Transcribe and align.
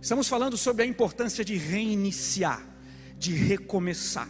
Estamos 0.00 0.28
falando 0.28 0.56
sobre 0.56 0.82
a 0.82 0.86
importância 0.86 1.44
de 1.44 1.56
reiniciar, 1.56 2.66
de 3.18 3.34
recomeçar, 3.34 4.28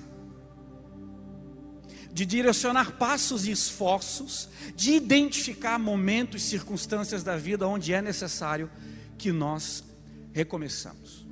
de 2.13 2.27
direcionar 2.27 2.99
passos 2.99 3.47
e 3.47 3.53
esforços, 3.53 4.49
de 4.75 4.93
identificar 4.93 5.79
momentos 5.79 6.43
e 6.43 6.47
circunstâncias 6.47 7.23
da 7.23 7.37
vida 7.37 7.69
onde 7.69 7.93
é 7.93 8.03
necessário 8.03 8.69
que 9.17 9.31
nós 9.31 9.85
recomeçamos. 10.33 11.25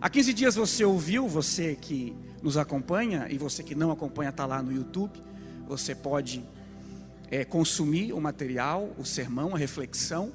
Há 0.00 0.10
15 0.10 0.32
dias 0.32 0.54
você 0.56 0.84
ouviu, 0.84 1.28
você 1.28 1.76
que 1.80 2.14
nos 2.42 2.56
acompanha 2.56 3.28
e 3.30 3.38
você 3.38 3.62
que 3.62 3.74
não 3.74 3.92
acompanha 3.92 4.30
está 4.30 4.44
lá 4.46 4.60
no 4.60 4.72
YouTube, 4.72 5.22
você 5.66 5.94
pode 5.94 6.44
é, 7.30 7.44
consumir 7.44 8.12
o 8.12 8.20
material, 8.20 8.92
o 8.98 9.04
sermão, 9.04 9.54
a 9.54 9.58
reflexão 9.58 10.32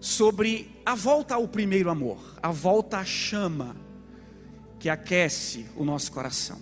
sobre 0.00 0.80
a 0.84 0.94
volta 0.94 1.34
ao 1.34 1.48
primeiro 1.48 1.90
amor, 1.90 2.18
a 2.42 2.50
volta 2.50 2.98
à 2.98 3.04
chama 3.04 3.76
que 4.78 4.88
aquece 4.88 5.66
o 5.76 5.84
nosso 5.84 6.12
coração. 6.12 6.58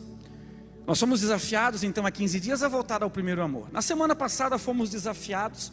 Nós 0.86 1.00
fomos 1.00 1.20
desafiados 1.20 1.82
então 1.82 2.06
há 2.06 2.10
15 2.10 2.40
dias 2.40 2.62
a 2.62 2.68
voltar 2.68 3.02
ao 3.02 3.10
primeiro 3.10 3.42
amor. 3.42 3.70
Na 3.72 3.80
semana 3.80 4.14
passada 4.14 4.58
fomos 4.58 4.90
desafiados 4.90 5.72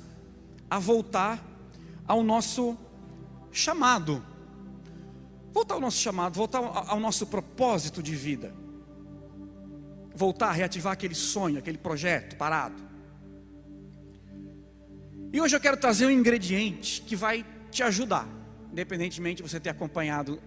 a 0.70 0.80
voltar 0.80 1.44
ao 2.08 2.24
nosso 2.24 2.78
chamado. 3.52 4.24
Voltar 5.54 5.76
ao 5.76 5.82
nosso 5.82 5.98
chamado, 5.98 6.36
voltar 6.36 6.60
ao 6.60 7.00
nosso 7.00 7.28
propósito 7.28 8.02
de 8.02 8.16
vida. 8.16 8.54
Voltar 10.16 10.48
a 10.48 10.54
reativar 10.54 10.94
aquele 10.94 11.16
sonho, 11.16 11.60
aquele 11.60 11.78
projeto 11.78 12.38
parado. 12.38 12.91
E 15.34 15.40
hoje 15.40 15.56
eu 15.56 15.62
quero 15.62 15.78
trazer 15.78 16.06
um 16.06 16.12
ingrediente 16.12 17.02
que 17.04 17.16
vai 17.16 17.46
te 17.70 17.82
ajudar, 17.84 18.28
independentemente 18.70 19.42
de 19.42 19.50
você 19.50 19.62
ter 19.62 19.70
acompanhado 19.70 20.42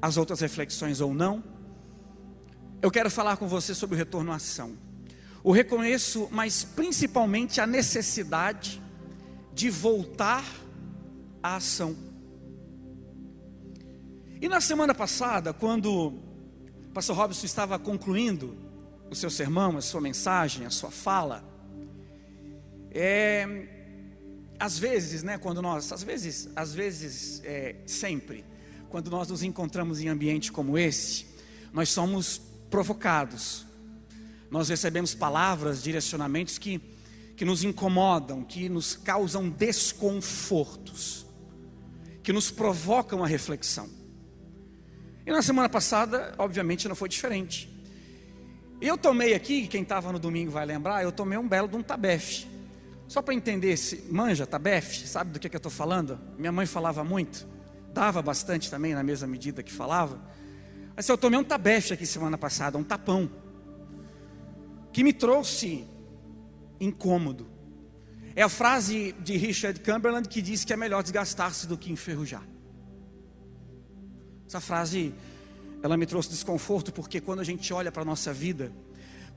as 0.00 0.18
outras 0.18 0.40
reflexões 0.40 1.00
ou 1.00 1.14
não. 1.14 1.42
Eu 2.82 2.90
quero 2.90 3.10
falar 3.10 3.38
com 3.38 3.48
você 3.48 3.74
sobre 3.74 3.96
o 3.96 3.98
retorno 3.98 4.30
à 4.30 4.34
ação. 4.34 4.76
O 5.42 5.52
reconheço, 5.52 6.28
mas 6.30 6.62
principalmente 6.62 7.62
a 7.62 7.66
necessidade 7.66 8.80
de 9.54 9.70
voltar 9.70 10.44
à 11.42 11.56
ação. 11.56 11.96
E 14.38 14.50
na 14.50 14.60
semana 14.60 14.94
passada, 14.94 15.54
quando 15.54 16.12
o 16.88 16.92
pastor 16.92 17.16
Robson 17.16 17.46
estava 17.46 17.78
concluindo 17.78 18.54
o 19.10 19.14
seu 19.14 19.30
sermão, 19.30 19.78
a 19.78 19.80
sua 19.80 20.00
mensagem, 20.02 20.66
a 20.66 20.70
sua 20.70 20.90
fala, 20.90 21.42
é, 22.90 23.79
às 24.60 24.78
vezes, 24.78 25.22
né, 25.22 25.38
quando 25.38 25.62
nós, 25.62 25.90
às 25.90 26.02
vezes, 26.02 26.50
às 26.54 26.74
vezes, 26.74 27.40
é, 27.44 27.76
sempre, 27.86 28.44
quando 28.90 29.10
nós 29.10 29.28
nos 29.28 29.42
encontramos 29.42 30.00
em 30.00 30.08
ambiente 30.08 30.52
como 30.52 30.76
esse, 30.76 31.24
nós 31.72 31.88
somos 31.88 32.42
provocados, 32.68 33.64
nós 34.50 34.68
recebemos 34.68 35.14
palavras, 35.14 35.82
direcionamentos 35.82 36.58
que, 36.58 36.78
que 37.36 37.44
nos 37.44 37.64
incomodam, 37.64 38.44
que 38.44 38.68
nos 38.68 38.96
causam 38.96 39.48
desconfortos, 39.48 41.24
que 42.22 42.32
nos 42.32 42.50
provocam 42.50 43.24
a 43.24 43.26
reflexão. 43.26 43.88
E 45.24 45.30
na 45.30 45.40
semana 45.40 45.70
passada, 45.70 46.34
obviamente, 46.36 46.86
não 46.86 46.94
foi 46.94 47.08
diferente. 47.08 47.70
Eu 48.78 48.98
tomei 48.98 49.32
aqui, 49.32 49.66
quem 49.66 49.82
estava 49.82 50.12
no 50.12 50.18
domingo 50.18 50.50
vai 50.50 50.66
lembrar, 50.66 51.02
eu 51.02 51.12
tomei 51.12 51.38
um 51.38 51.48
belo 51.48 51.66
de 51.68 51.76
um 51.76 51.82
tabefe. 51.82 52.59
Só 53.10 53.20
para 53.20 53.34
entender, 53.34 53.76
se 53.76 54.04
manja, 54.08 54.46
tabef, 54.46 55.04
sabe 55.08 55.32
do 55.32 55.40
que, 55.40 55.48
que 55.48 55.56
eu 55.56 55.58
estou 55.58 55.72
falando? 55.72 56.16
Minha 56.38 56.52
mãe 56.52 56.64
falava 56.64 57.02
muito, 57.02 57.44
dava 57.92 58.22
bastante 58.22 58.70
também, 58.70 58.94
na 58.94 59.02
mesma 59.02 59.26
medida 59.26 59.64
que 59.64 59.72
falava. 59.72 60.22
Mas 60.94 61.08
eu 61.08 61.18
tomei 61.18 61.36
um 61.36 61.42
tabefe 61.42 61.92
aqui 61.92 62.06
semana 62.06 62.38
passada, 62.38 62.78
um 62.78 62.84
tapão, 62.84 63.28
que 64.92 65.02
me 65.02 65.12
trouxe 65.12 65.88
incômodo. 66.78 67.50
É 68.36 68.42
a 68.42 68.48
frase 68.48 69.12
de 69.18 69.36
Richard 69.36 69.80
Cumberland 69.80 70.28
que 70.28 70.40
diz 70.40 70.64
que 70.64 70.72
é 70.72 70.76
melhor 70.76 71.02
desgastar-se 71.02 71.66
do 71.66 71.76
que 71.76 71.90
enferrujar. 71.90 72.46
Essa 74.46 74.60
frase, 74.60 75.12
ela 75.82 75.96
me 75.96 76.06
trouxe 76.06 76.30
desconforto 76.30 76.92
porque 76.92 77.20
quando 77.20 77.40
a 77.40 77.44
gente 77.44 77.72
olha 77.72 77.90
para 77.90 78.02
a 78.02 78.04
nossa 78.04 78.32
vida, 78.32 78.70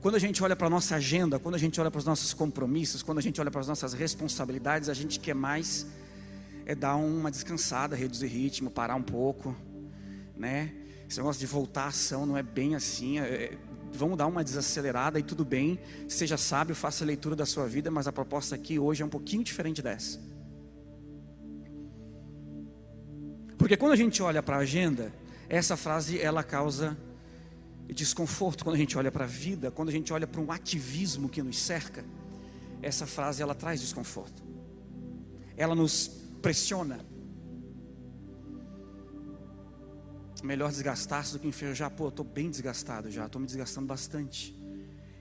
quando 0.04 0.16
a 0.16 0.18
gente 0.18 0.44
olha 0.44 0.54
para 0.54 0.66
a 0.66 0.70
nossa 0.70 0.96
agenda, 0.96 1.38
quando 1.38 1.54
a 1.54 1.58
gente 1.58 1.80
olha 1.80 1.90
para 1.90 1.98
os 1.98 2.04
nossos 2.04 2.34
compromissos, 2.34 3.02
quando 3.02 3.16
a 3.16 3.22
gente 3.22 3.40
olha 3.40 3.50
para 3.50 3.62
as 3.62 3.68
nossas 3.68 3.94
responsabilidades, 3.94 4.90
a 4.90 4.92
gente 4.92 5.18
quer 5.18 5.34
mais 5.34 5.86
é 6.66 6.74
dar 6.74 6.96
uma 6.96 7.30
descansada, 7.30 7.96
reduzir 7.96 8.26
ritmo, 8.26 8.70
parar 8.70 8.96
um 8.96 9.02
pouco, 9.02 9.56
né? 10.36 10.74
Esse 11.08 11.16
negócio 11.16 11.40
de 11.40 11.46
voltar 11.46 11.84
à 11.84 11.86
ação 11.86 12.26
não 12.26 12.36
é 12.36 12.42
bem 12.42 12.74
assim. 12.74 13.18
É, 13.18 13.22
é, 13.22 13.58
vamos 13.94 14.18
dar 14.18 14.26
uma 14.26 14.44
desacelerada 14.44 15.18
e 15.18 15.22
tudo 15.22 15.42
bem. 15.42 15.80
Seja 16.06 16.36
sábio, 16.36 16.74
faça 16.74 17.02
a 17.02 17.06
leitura 17.06 17.34
da 17.34 17.46
sua 17.46 17.66
vida, 17.66 17.90
mas 17.90 18.06
a 18.06 18.12
proposta 18.12 18.54
aqui 18.54 18.78
hoje 18.78 19.02
é 19.02 19.06
um 19.06 19.08
pouquinho 19.08 19.42
diferente 19.42 19.80
dessa. 19.80 20.20
Porque 23.56 23.74
quando 23.74 23.92
a 23.92 23.96
gente 23.96 24.22
olha 24.22 24.42
para 24.42 24.56
a 24.56 24.60
agenda, 24.60 25.10
essa 25.48 25.78
frase 25.78 26.20
ela 26.20 26.44
causa 26.44 26.94
desconforto 27.92 28.64
quando 28.64 28.76
a 28.76 28.78
gente 28.78 28.96
olha 28.96 29.12
para 29.12 29.24
a 29.24 29.28
vida, 29.28 29.70
quando 29.70 29.88
a 29.88 29.92
gente 29.92 30.12
olha 30.12 30.26
para 30.26 30.40
um 30.40 30.50
ativismo 30.50 31.28
que 31.28 31.42
nos 31.42 31.58
cerca, 31.58 32.04
essa 32.82 33.06
frase 33.06 33.42
ela 33.42 33.54
traz 33.54 33.80
desconforto. 33.80 34.42
Ela 35.56 35.74
nos 35.74 36.08
pressiona. 36.42 37.00
Melhor 40.42 40.70
desgastar-se 40.70 41.32
do 41.32 41.38
que 41.38 41.48
enferrujar. 41.48 41.90
Pô, 41.90 42.08
estou 42.08 42.24
bem 42.24 42.50
desgastado 42.50 43.10
já, 43.10 43.26
estou 43.26 43.40
me 43.40 43.46
desgastando 43.46 43.86
bastante. 43.86 44.54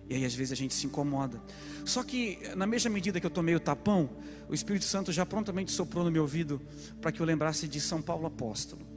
E 0.09 0.15
aí 0.15 0.25
às 0.25 0.35
vezes 0.35 0.51
a 0.51 0.55
gente 0.55 0.73
se 0.73 0.85
incomoda. 0.85 1.41
Só 1.85 2.03
que 2.03 2.39
na 2.55 2.67
mesma 2.67 2.91
medida 2.91 3.19
que 3.19 3.25
eu 3.25 3.31
tomei 3.31 3.55
o 3.55 3.59
tapão, 3.59 4.09
o 4.49 4.53
Espírito 4.53 4.85
Santo 4.85 5.11
já 5.13 5.25
prontamente 5.25 5.71
soprou 5.71 6.03
no 6.03 6.11
meu 6.11 6.23
ouvido 6.23 6.61
para 7.01 7.11
que 7.11 7.21
eu 7.21 7.25
lembrasse 7.25 7.67
de 7.67 7.79
São 7.79 8.01
Paulo 8.01 8.25
apóstolo. 8.25 8.92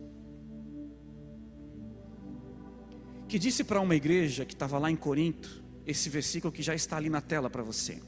Que 3.28 3.38
disse 3.38 3.64
para 3.64 3.80
uma 3.80 3.94
igreja 3.94 4.44
que 4.44 4.54
estava 4.54 4.78
lá 4.78 4.90
em 4.90 4.96
Corinto, 4.96 5.64
esse 5.86 6.08
versículo 6.08 6.52
que 6.52 6.62
já 6.62 6.74
está 6.74 6.96
ali 6.96 7.08
na 7.08 7.20
tela 7.20 7.48
para 7.50 7.62
você. 7.62 8.00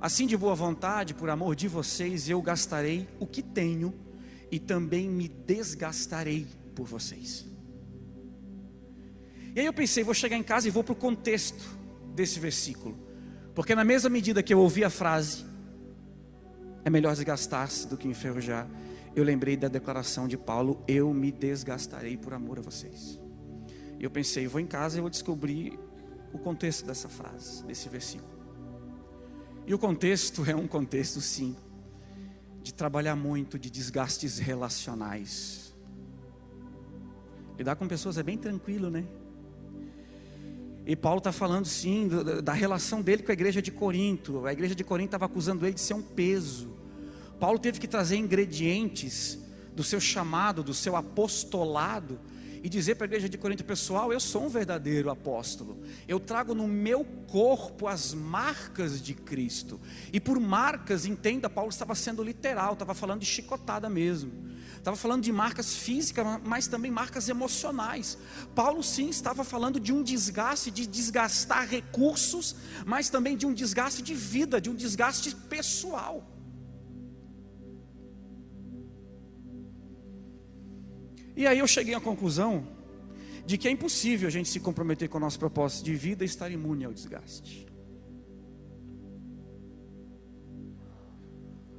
Assim 0.00 0.26
de 0.26 0.36
boa 0.36 0.54
vontade, 0.54 1.14
por 1.14 1.30
amor 1.30 1.56
de 1.56 1.68
vocês, 1.68 2.28
eu 2.28 2.40
gastarei 2.42 3.08
o 3.18 3.26
que 3.26 3.42
tenho 3.42 3.94
e 4.50 4.58
também 4.58 5.08
me 5.08 5.28
desgastarei 5.28 6.46
por 6.74 6.86
vocês. 6.86 7.46
E 9.54 9.60
aí 9.60 9.66
eu 9.66 9.72
pensei, 9.72 10.04
vou 10.04 10.14
chegar 10.14 10.36
em 10.36 10.42
casa 10.42 10.68
e 10.68 10.70
vou 10.70 10.84
para 10.84 10.92
o 10.92 10.96
contexto 10.96 11.64
desse 12.14 12.38
versículo, 12.38 12.98
porque 13.54 13.74
na 13.74 13.84
mesma 13.84 14.10
medida 14.10 14.42
que 14.42 14.52
eu 14.52 14.58
ouvi 14.60 14.84
a 14.84 14.90
frase, 14.90 15.44
é 16.84 16.90
melhor 16.90 17.14
desgastar-se 17.14 17.88
do 17.88 17.96
que 17.96 18.06
enferrujar, 18.06 18.68
eu 19.14 19.24
lembrei 19.24 19.56
da 19.56 19.66
declaração 19.66 20.28
de 20.28 20.36
Paulo: 20.36 20.84
eu 20.86 21.12
me 21.12 21.32
desgastarei 21.32 22.18
por 22.18 22.34
amor 22.34 22.58
a 22.58 22.62
vocês. 22.62 23.18
E 23.98 24.04
eu 24.04 24.10
pensei, 24.10 24.46
vou 24.46 24.60
em 24.60 24.66
casa 24.66 24.98
e 24.98 25.00
vou 25.00 25.10
descobrir 25.10 25.78
o 26.32 26.38
contexto 26.38 26.84
dessa 26.86 27.08
frase, 27.08 27.64
desse 27.64 27.88
versículo. 27.88 28.36
E 29.66 29.74
o 29.74 29.78
contexto 29.78 30.44
é 30.48 30.54
um 30.54 30.66
contexto, 30.66 31.20
sim, 31.20 31.56
de 32.62 32.72
trabalhar 32.72 33.16
muito, 33.16 33.58
de 33.58 33.70
desgastes 33.70 34.38
relacionais. 34.38 35.74
Lidar 37.58 37.76
com 37.76 37.88
pessoas 37.88 38.18
é 38.18 38.22
bem 38.22 38.36
tranquilo, 38.36 38.90
né? 38.90 39.04
E 40.84 40.94
Paulo 40.94 41.18
está 41.18 41.32
falando 41.32 41.64
sim 41.64 42.08
da 42.44 42.52
relação 42.52 43.02
dele 43.02 43.24
com 43.24 43.32
a 43.32 43.34
igreja 43.34 43.60
de 43.60 43.72
Corinto. 43.72 44.46
A 44.46 44.52
igreja 44.52 44.74
de 44.74 44.84
Corinto 44.84 45.08
estava 45.08 45.24
acusando 45.24 45.66
ele 45.66 45.74
de 45.74 45.80
ser 45.80 45.94
um 45.94 46.02
peso. 46.02 46.70
Paulo 47.40 47.58
teve 47.58 47.80
que 47.80 47.88
trazer 47.88 48.16
ingredientes 48.16 49.38
do 49.74 49.82
seu 49.82 50.00
chamado, 50.00 50.62
do 50.62 50.72
seu 50.72 50.94
apostolado, 50.94 52.20
e 52.62 52.68
dizer 52.68 52.94
para 52.94 53.04
a 53.04 53.08
igreja 53.08 53.28
de 53.28 53.38
Corinto, 53.38 53.64
pessoal, 53.64 54.12
eu 54.12 54.20
sou 54.20 54.44
um 54.44 54.48
verdadeiro 54.48 55.10
apóstolo. 55.10 55.82
Eu 56.06 56.20
trago 56.20 56.54
no 56.54 56.66
meu 56.66 57.04
corpo 57.26 57.86
as 57.86 58.14
marcas 58.14 59.00
de 59.02 59.14
Cristo. 59.14 59.80
E 60.12 60.20
por 60.20 60.38
marcas, 60.40 61.06
entenda, 61.06 61.48
Paulo 61.48 61.70
estava 61.70 61.94
sendo 61.94 62.22
literal, 62.22 62.74
estava 62.74 62.94
falando 62.94 63.20
de 63.20 63.26
chicotada 63.26 63.88
mesmo. 63.88 64.46
Estava 64.76 64.96
falando 64.96 65.22
de 65.22 65.32
marcas 65.32 65.74
físicas, 65.74 66.24
mas 66.44 66.68
também 66.68 66.92
marcas 66.92 67.28
emocionais. 67.28 68.16
Paulo 68.54 68.84
sim 68.84 69.08
estava 69.08 69.42
falando 69.42 69.80
de 69.80 69.92
um 69.92 70.02
desgaste, 70.02 70.70
de 70.70 70.86
desgastar 70.86 71.66
recursos, 71.66 72.54
mas 72.84 73.08
também 73.08 73.36
de 73.36 73.46
um 73.46 73.52
desgaste 73.52 74.00
de 74.00 74.14
vida, 74.14 74.60
de 74.60 74.70
um 74.70 74.74
desgaste 74.76 75.34
pessoal. 75.34 76.35
E 81.36 81.46
aí 81.46 81.58
eu 81.58 81.66
cheguei 81.66 81.94
à 81.94 82.00
conclusão 82.00 82.66
de 83.44 83.56
que 83.58 83.68
é 83.68 83.70
impossível 83.70 84.26
a 84.26 84.30
gente 84.32 84.48
se 84.48 84.58
comprometer 84.58 85.08
com 85.08 85.18
o 85.18 85.20
nosso 85.20 85.38
propósito 85.38 85.84
de 85.84 85.94
vida 85.94 86.24
e 86.24 86.26
estar 86.26 86.50
imune 86.50 86.84
ao 86.84 86.92
desgaste. 86.92 87.66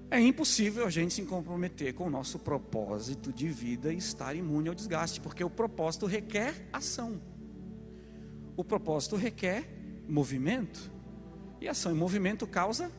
é 0.10 0.22
impossível 0.22 0.86
a 0.86 0.90
gente 0.90 1.14
se 1.14 1.22
comprometer 1.24 1.94
com 1.94 2.06
o 2.06 2.10
nosso 2.10 2.40
propósito 2.40 3.32
de 3.32 3.50
vida 3.50 3.92
e 3.92 3.98
estar 3.98 4.36
imune 4.36 4.70
ao 4.70 4.76
desgaste, 4.76 5.20
porque 5.20 5.44
o 5.44 5.50
propósito 5.50 6.06
requer 6.06 6.68
ação. 6.72 7.22
O 8.56 8.64
propósito 8.64 9.16
requer 9.16 9.68
movimento. 10.08 10.92
E 11.60 11.68
ação 11.68 11.92
e 11.92 11.96
movimento 11.96 12.48
causa 12.48 12.92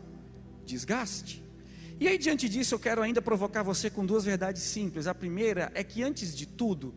desgaste. 0.64 1.42
E 2.00 2.06
aí, 2.06 2.16
diante 2.16 2.48
disso, 2.48 2.74
eu 2.74 2.78
quero 2.78 3.02
ainda 3.02 3.20
provocar 3.20 3.64
você 3.64 3.90
com 3.90 4.06
duas 4.06 4.24
verdades 4.24 4.62
simples. 4.62 5.08
A 5.08 5.14
primeira 5.14 5.70
é 5.74 5.82
que, 5.82 6.02
antes 6.02 6.34
de 6.36 6.46
tudo, 6.46 6.94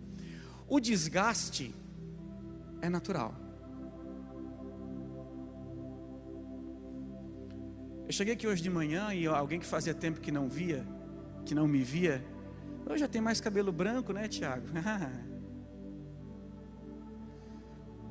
o 0.67 0.79
desgaste 0.79 1.73
é 2.81 2.89
natural. 2.89 3.35
Eu 8.05 8.13
cheguei 8.13 8.33
aqui 8.33 8.45
hoje 8.45 8.61
de 8.61 8.69
manhã 8.69 9.13
e 9.13 9.25
alguém 9.25 9.59
que 9.59 9.65
fazia 9.65 9.93
tempo 9.93 10.19
que 10.19 10.31
não 10.31 10.47
via, 10.47 10.85
que 11.45 11.55
não 11.55 11.67
me 11.67 11.81
via, 11.81 12.23
eu 12.85 12.97
já 12.97 13.07
tem 13.07 13.21
mais 13.21 13.39
cabelo 13.39 13.71
branco, 13.71 14.11
né, 14.13 14.27
Tiago? 14.27 14.67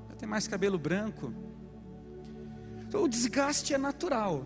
já 0.08 0.14
tem 0.16 0.28
mais 0.28 0.48
cabelo 0.48 0.78
branco. 0.78 1.32
Então, 2.80 3.04
o 3.04 3.08
desgaste 3.08 3.74
é 3.74 3.78
natural. 3.78 4.44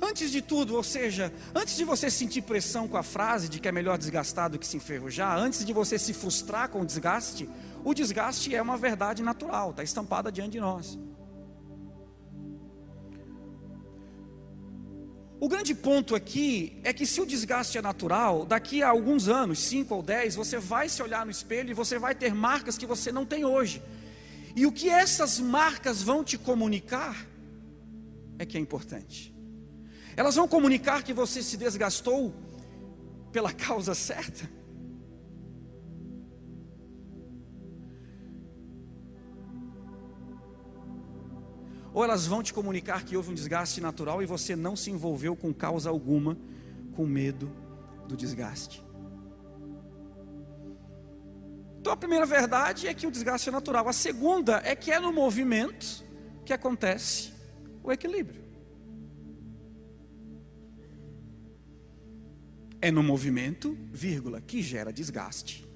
Antes 0.00 0.30
de 0.30 0.42
tudo, 0.42 0.74
ou 0.74 0.82
seja, 0.82 1.32
antes 1.54 1.76
de 1.76 1.84
você 1.84 2.10
sentir 2.10 2.42
pressão 2.42 2.86
com 2.86 2.96
a 2.96 3.02
frase 3.02 3.48
de 3.48 3.58
que 3.58 3.68
é 3.68 3.72
melhor 3.72 3.96
desgastar 3.96 4.50
do 4.50 4.58
que 4.58 4.66
se 4.66 4.76
enferrujar, 4.76 5.38
antes 5.38 5.64
de 5.64 5.72
você 5.72 5.98
se 5.98 6.12
frustrar 6.12 6.68
com 6.68 6.80
o 6.82 6.86
desgaste, 6.86 7.48
o 7.84 7.94
desgaste 7.94 8.54
é 8.54 8.60
uma 8.60 8.76
verdade 8.76 9.22
natural, 9.22 9.70
está 9.70 9.82
estampada 9.82 10.30
diante 10.30 10.52
de 10.52 10.60
nós. 10.60 10.98
O 15.38 15.48
grande 15.48 15.74
ponto 15.74 16.14
aqui 16.14 16.80
é 16.82 16.92
que 16.94 17.04
se 17.04 17.20
o 17.20 17.26
desgaste 17.26 17.76
é 17.76 17.82
natural, 17.82 18.46
daqui 18.46 18.82
a 18.82 18.88
alguns 18.88 19.28
anos, 19.28 19.58
5 19.60 19.94
ou 19.94 20.02
10, 20.02 20.34
você 20.34 20.58
vai 20.58 20.88
se 20.88 21.02
olhar 21.02 21.26
no 21.26 21.30
espelho 21.30 21.70
e 21.70 21.74
você 21.74 21.98
vai 21.98 22.14
ter 22.14 22.34
marcas 22.34 22.78
que 22.78 22.86
você 22.86 23.12
não 23.12 23.26
tem 23.26 23.44
hoje. 23.44 23.82
E 24.54 24.64
o 24.66 24.72
que 24.72 24.88
essas 24.88 25.38
marcas 25.38 26.02
vão 26.02 26.24
te 26.24 26.38
comunicar 26.38 27.26
é 28.38 28.46
que 28.46 28.56
é 28.56 28.60
importante. 28.60 29.35
Elas 30.16 30.34
vão 30.34 30.48
comunicar 30.48 31.02
que 31.02 31.12
você 31.12 31.42
se 31.42 31.56
desgastou 31.56 32.34
pela 33.30 33.52
causa 33.52 33.94
certa. 33.94 34.56
ou 41.96 42.04
elas 42.04 42.26
vão 42.26 42.42
te 42.42 42.52
comunicar 42.52 43.02
que 43.04 43.16
houve 43.16 43.30
um 43.30 43.34
desgaste 43.34 43.80
natural 43.80 44.22
e 44.22 44.26
você 44.26 44.54
não 44.54 44.76
se 44.76 44.90
envolveu 44.90 45.34
com 45.34 45.50
causa 45.50 45.88
alguma, 45.88 46.36
com 46.94 47.06
medo 47.06 47.50
do 48.06 48.14
desgaste. 48.14 48.84
Então 51.80 51.94
a 51.94 51.96
primeira 51.96 52.26
verdade 52.26 52.86
é 52.86 52.92
que 52.92 53.06
o 53.06 53.10
desgaste 53.10 53.48
é 53.48 53.52
natural. 53.52 53.88
A 53.88 53.94
segunda 53.94 54.60
é 54.62 54.76
que 54.76 54.92
é 54.92 55.00
no 55.00 55.10
movimento 55.10 56.04
que 56.44 56.52
acontece 56.52 57.32
o 57.82 57.90
equilíbrio. 57.90 58.45
É 62.86 62.90
no 62.92 63.02
movimento, 63.02 63.76
vírgula, 63.92 64.40
que 64.40 64.62
gera 64.62 64.92
desgaste. 64.92 65.66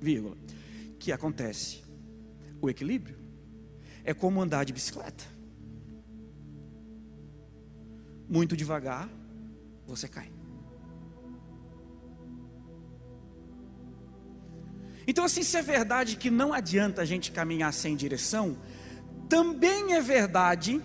Vírgula, 0.00 0.36
que 0.96 1.10
acontece 1.10 1.82
o 2.60 2.70
equilíbrio 2.70 3.18
é 4.04 4.14
como 4.14 4.40
andar 4.40 4.62
de 4.62 4.72
bicicleta. 4.72 5.24
Muito 8.28 8.56
devagar, 8.56 9.10
você 9.88 10.06
cai. 10.06 10.30
Então, 15.04 15.24
assim, 15.24 15.42
se 15.42 15.56
é 15.56 15.62
verdade 15.62 16.14
que 16.14 16.30
não 16.30 16.52
adianta 16.52 17.02
a 17.02 17.04
gente 17.04 17.32
caminhar 17.32 17.72
sem 17.72 17.96
direção, 17.96 18.56
também 19.28 19.94
é 19.94 20.00
verdade 20.00 20.80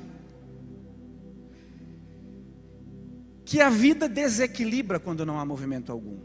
que 3.48 3.62
a 3.62 3.70
vida 3.70 4.10
desequilibra 4.10 5.00
quando 5.00 5.26
não 5.26 5.40
há 5.40 5.46
movimento 5.46 5.90
algum. 5.90 6.20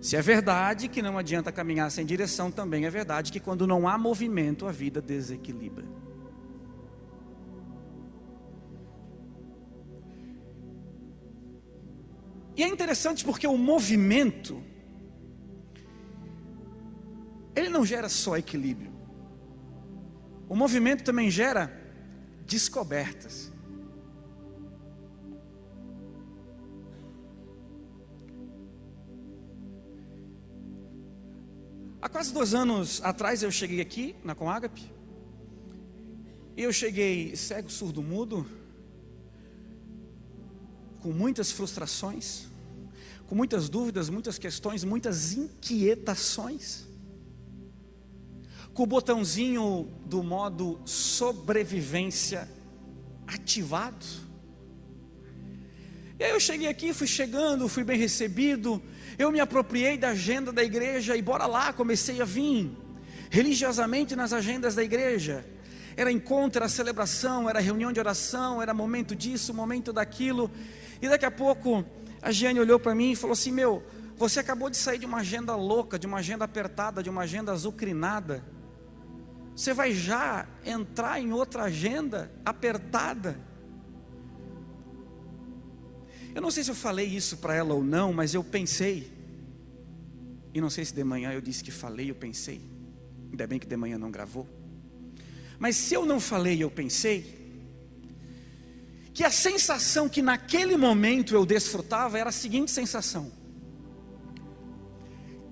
Se 0.00 0.16
é 0.16 0.22
verdade 0.22 0.88
que 0.88 1.02
não 1.02 1.18
adianta 1.18 1.52
caminhar 1.52 1.90
sem 1.90 2.06
direção, 2.06 2.50
também 2.50 2.86
é 2.86 2.90
verdade 2.90 3.30
que 3.30 3.38
quando 3.38 3.66
não 3.66 3.86
há 3.86 3.98
movimento, 3.98 4.66
a 4.66 4.72
vida 4.72 5.02
desequilibra. 5.02 5.84
E 12.56 12.62
é 12.62 12.68
interessante 12.68 13.22
porque 13.22 13.46
o 13.46 13.58
movimento, 13.58 14.62
ele 17.54 17.68
não 17.68 17.84
gera 17.84 18.08
só 18.08 18.38
equilíbrio, 18.38 18.92
o 20.48 20.56
movimento 20.56 21.04
também 21.04 21.30
gera 21.30 21.70
descobertas. 22.46 23.59
Quase 32.10 32.32
dois 32.32 32.54
anos 32.54 33.00
atrás 33.02 33.42
eu 33.42 33.50
cheguei 33.50 33.80
aqui 33.80 34.16
na 34.24 34.34
Comágape. 34.34 34.90
E 36.56 36.62
eu 36.62 36.72
cheguei 36.72 37.34
cego, 37.36 37.70
surdo, 37.70 38.02
mudo, 38.02 38.46
com 41.00 41.12
muitas 41.12 41.50
frustrações, 41.50 42.46
com 43.26 43.34
muitas 43.34 43.68
dúvidas, 43.68 44.10
muitas 44.10 44.38
questões, 44.38 44.84
muitas 44.84 45.32
inquietações. 45.32 46.86
Com 48.74 48.82
o 48.82 48.86
botãozinho 48.86 49.90
do 50.04 50.22
modo 50.22 50.80
sobrevivência 50.84 52.48
ativado. 53.26 54.29
E 56.20 56.24
aí 56.24 56.32
eu 56.32 56.38
cheguei 56.38 56.68
aqui, 56.68 56.92
fui 56.92 57.06
chegando, 57.06 57.66
fui 57.66 57.82
bem 57.82 57.98
recebido, 57.98 58.82
eu 59.18 59.32
me 59.32 59.40
apropriei 59.40 59.96
da 59.96 60.10
agenda 60.10 60.52
da 60.52 60.62
igreja 60.62 61.16
e 61.16 61.22
bora 61.22 61.46
lá, 61.46 61.72
comecei 61.72 62.20
a 62.20 62.26
vir 62.26 62.70
religiosamente 63.30 64.14
nas 64.14 64.34
agendas 64.34 64.74
da 64.74 64.84
igreja. 64.84 65.46
Era 65.96 66.12
encontro, 66.12 66.58
era 66.58 66.68
celebração, 66.68 67.48
era 67.48 67.58
reunião 67.58 67.90
de 67.90 67.98
oração, 67.98 68.60
era 68.60 68.74
momento 68.74 69.16
disso, 69.16 69.54
momento 69.54 69.94
daquilo. 69.94 70.50
E 71.00 71.08
daqui 71.08 71.24
a 71.24 71.30
pouco 71.30 71.82
a 72.20 72.30
Giane 72.30 72.60
olhou 72.60 72.78
para 72.78 72.94
mim 72.94 73.12
e 73.12 73.16
falou 73.16 73.32
assim: 73.32 73.50
Meu, 73.50 73.82
você 74.14 74.40
acabou 74.40 74.68
de 74.68 74.76
sair 74.76 74.98
de 74.98 75.06
uma 75.06 75.20
agenda 75.20 75.56
louca, 75.56 75.98
de 75.98 76.06
uma 76.06 76.18
agenda 76.18 76.44
apertada, 76.44 77.02
de 77.02 77.08
uma 77.08 77.22
agenda 77.22 77.50
azucrinada. 77.50 78.44
Você 79.56 79.72
vai 79.72 79.94
já 79.94 80.46
entrar 80.66 81.18
em 81.18 81.32
outra 81.32 81.62
agenda 81.62 82.30
apertada. 82.44 83.48
Eu 86.40 86.42
não 86.42 86.50
sei 86.50 86.64
se 86.64 86.70
eu 86.70 86.74
falei 86.74 87.04
isso 87.04 87.36
para 87.36 87.54
ela 87.54 87.74
ou 87.74 87.84
não, 87.84 88.14
mas 88.14 88.32
eu 88.32 88.42
pensei. 88.42 89.12
E 90.54 90.58
não 90.58 90.70
sei 90.70 90.86
se 90.86 90.94
de 90.94 91.04
manhã 91.04 91.30
eu 91.32 91.40
disse 91.42 91.62
que 91.62 91.70
falei, 91.70 92.10
eu 92.10 92.14
pensei. 92.14 92.62
Ainda 93.30 93.46
bem 93.46 93.58
que 93.58 93.66
de 93.66 93.76
manhã 93.76 93.98
não 93.98 94.10
gravou. 94.10 94.48
Mas 95.58 95.76
se 95.76 95.92
eu 95.92 96.06
não 96.06 96.18
falei, 96.18 96.62
eu 96.62 96.70
pensei. 96.70 97.60
Que 99.12 99.22
a 99.22 99.30
sensação 99.30 100.08
que 100.08 100.22
naquele 100.22 100.78
momento 100.78 101.34
eu 101.34 101.44
desfrutava 101.44 102.18
era 102.18 102.30
a 102.30 102.32
seguinte 102.32 102.70
sensação: 102.70 103.30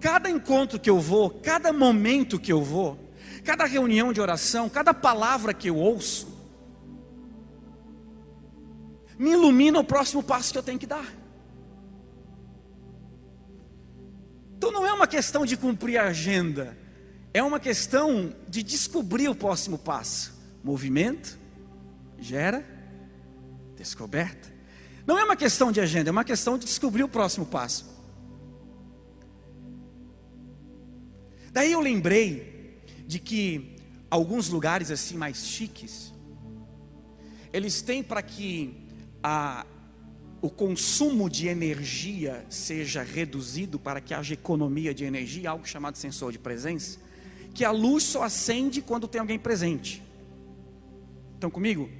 cada 0.00 0.30
encontro 0.30 0.80
que 0.80 0.88
eu 0.88 0.98
vou, 0.98 1.28
cada 1.28 1.70
momento 1.70 2.40
que 2.40 2.50
eu 2.50 2.64
vou, 2.64 3.12
cada 3.44 3.66
reunião 3.66 4.10
de 4.10 4.22
oração, 4.22 4.70
cada 4.70 4.94
palavra 4.94 5.52
que 5.52 5.68
eu 5.68 5.76
ouço, 5.76 6.37
me 9.18 9.32
ilumina 9.32 9.80
o 9.80 9.84
próximo 9.84 10.22
passo 10.22 10.52
que 10.52 10.58
eu 10.58 10.62
tenho 10.62 10.78
que 10.78 10.86
dar. 10.86 11.12
Então 14.56 14.70
não 14.70 14.86
é 14.86 14.92
uma 14.92 15.06
questão 15.06 15.44
de 15.44 15.56
cumprir 15.56 15.98
a 15.98 16.06
agenda, 16.06 16.76
é 17.34 17.42
uma 17.42 17.60
questão 17.60 18.34
de 18.48 18.62
descobrir 18.62 19.28
o 19.28 19.34
próximo 19.34 19.78
passo. 19.78 20.34
Movimento 20.62 21.38
gera 22.18 22.64
descoberta. 23.76 24.52
Não 25.06 25.18
é 25.18 25.24
uma 25.24 25.36
questão 25.36 25.72
de 25.72 25.80
agenda, 25.80 26.10
é 26.10 26.12
uma 26.12 26.24
questão 26.24 26.58
de 26.58 26.66
descobrir 26.66 27.02
o 27.02 27.08
próximo 27.08 27.46
passo. 27.46 27.86
Daí 31.52 31.72
eu 31.72 31.80
lembrei 31.80 32.82
de 33.06 33.18
que 33.18 33.76
alguns 34.10 34.48
lugares 34.48 34.90
assim 34.90 35.16
mais 35.16 35.46
chiques, 35.46 36.12
eles 37.52 37.80
têm 37.80 38.02
para 38.02 38.20
que 38.20 38.87
a, 39.30 39.66
o 40.40 40.48
consumo 40.48 41.28
de 41.28 41.48
energia 41.48 42.46
seja 42.48 43.02
reduzido 43.02 43.78
para 43.78 44.00
que 44.00 44.14
haja 44.14 44.32
economia 44.32 44.94
de 44.94 45.04
energia, 45.04 45.50
algo 45.50 45.66
chamado 45.66 45.98
sensor 45.98 46.32
de 46.32 46.38
presença, 46.38 46.98
que 47.52 47.62
a 47.62 47.70
luz 47.70 48.04
só 48.04 48.22
acende 48.22 48.80
quando 48.80 49.06
tem 49.06 49.20
alguém 49.20 49.38
presente. 49.38 50.02
Estão 51.34 51.50
comigo? 51.50 51.90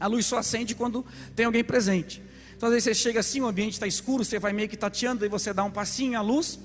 A 0.00 0.08
luz 0.08 0.26
só 0.26 0.38
acende 0.38 0.74
quando 0.74 1.06
tem 1.36 1.46
alguém 1.46 1.62
presente. 1.62 2.20
Então, 2.56 2.68
às 2.68 2.72
vezes 2.72 2.84
você 2.84 2.94
chega 2.94 3.20
assim, 3.20 3.40
o 3.40 3.46
ambiente 3.46 3.74
está 3.74 3.86
escuro, 3.86 4.24
você 4.24 4.40
vai 4.40 4.52
meio 4.52 4.68
que 4.68 4.76
tateando, 4.76 5.22
aí 5.22 5.30
você 5.30 5.54
dá 5.54 5.62
um 5.62 5.70
passinho, 5.70 6.18
a 6.18 6.22
luz 6.22 6.58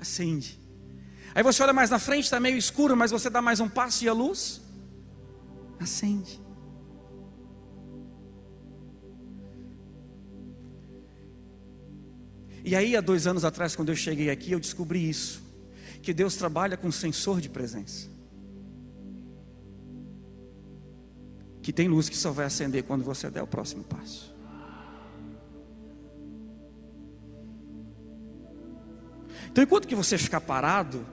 acende. 0.00 0.58
Aí 1.32 1.44
você 1.44 1.62
olha 1.62 1.72
mais 1.72 1.90
na 1.90 2.00
frente, 2.00 2.24
está 2.24 2.40
meio 2.40 2.56
escuro, 2.56 2.96
mas 2.96 3.12
você 3.12 3.30
dá 3.30 3.40
mais 3.40 3.60
um 3.60 3.68
passo 3.68 4.04
e 4.04 4.08
a 4.08 4.12
luz 4.12 4.60
acende. 5.78 6.41
E 12.64 12.76
aí, 12.76 12.96
há 12.96 13.00
dois 13.00 13.26
anos 13.26 13.44
atrás, 13.44 13.74
quando 13.74 13.88
eu 13.88 13.96
cheguei 13.96 14.30
aqui, 14.30 14.52
eu 14.52 14.60
descobri 14.60 15.08
isso: 15.08 15.42
que 16.02 16.12
Deus 16.12 16.36
trabalha 16.36 16.76
com 16.76 16.90
sensor 16.92 17.40
de 17.40 17.48
presença. 17.48 18.10
Que 21.60 21.72
tem 21.72 21.88
luz 21.88 22.08
que 22.08 22.16
só 22.16 22.32
vai 22.32 22.46
acender 22.46 22.82
quando 22.82 23.04
você 23.04 23.30
der 23.30 23.42
o 23.42 23.46
próximo 23.46 23.84
passo. 23.84 24.32
Então, 29.50 29.62
enquanto 29.62 29.86
que 29.86 29.94
você 29.94 30.16
ficar 30.16 30.40
parado, 30.40 31.04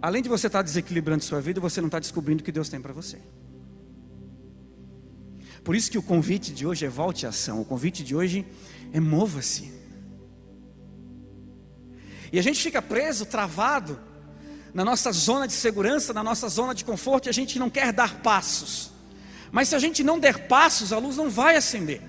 além 0.00 0.20
de 0.20 0.28
você 0.28 0.48
estar 0.48 0.60
desequilibrando 0.60 1.22
sua 1.22 1.40
vida, 1.40 1.60
você 1.60 1.80
não 1.80 1.86
está 1.86 2.00
descobrindo 2.00 2.42
o 2.42 2.44
que 2.44 2.50
Deus 2.50 2.68
tem 2.68 2.80
para 2.80 2.92
você. 2.92 3.18
Por 5.64 5.76
isso 5.76 5.90
que 5.90 5.98
o 5.98 6.02
convite 6.02 6.52
de 6.52 6.66
hoje 6.66 6.84
é 6.84 6.88
volte 6.88 7.24
à 7.24 7.28
ação. 7.28 7.60
O 7.60 7.64
convite 7.64 8.02
de 8.02 8.14
hoje 8.14 8.44
é 8.92 8.98
mova-se. 8.98 9.72
E 12.32 12.38
a 12.38 12.42
gente 12.42 12.60
fica 12.62 12.80
preso, 12.80 13.26
travado 13.26 14.00
na 14.74 14.84
nossa 14.84 15.12
zona 15.12 15.46
de 15.46 15.52
segurança, 15.52 16.12
na 16.12 16.22
nossa 16.22 16.48
zona 16.48 16.74
de 16.74 16.84
conforto, 16.84 17.26
e 17.26 17.30
a 17.30 17.32
gente 17.32 17.58
não 17.58 17.68
quer 17.68 17.92
dar 17.92 18.22
passos. 18.22 18.90
Mas 19.50 19.68
se 19.68 19.74
a 19.74 19.78
gente 19.78 20.02
não 20.02 20.18
der 20.18 20.48
passos, 20.48 20.92
a 20.92 20.98
luz 20.98 21.16
não 21.16 21.28
vai 21.28 21.56
acender. 21.56 22.00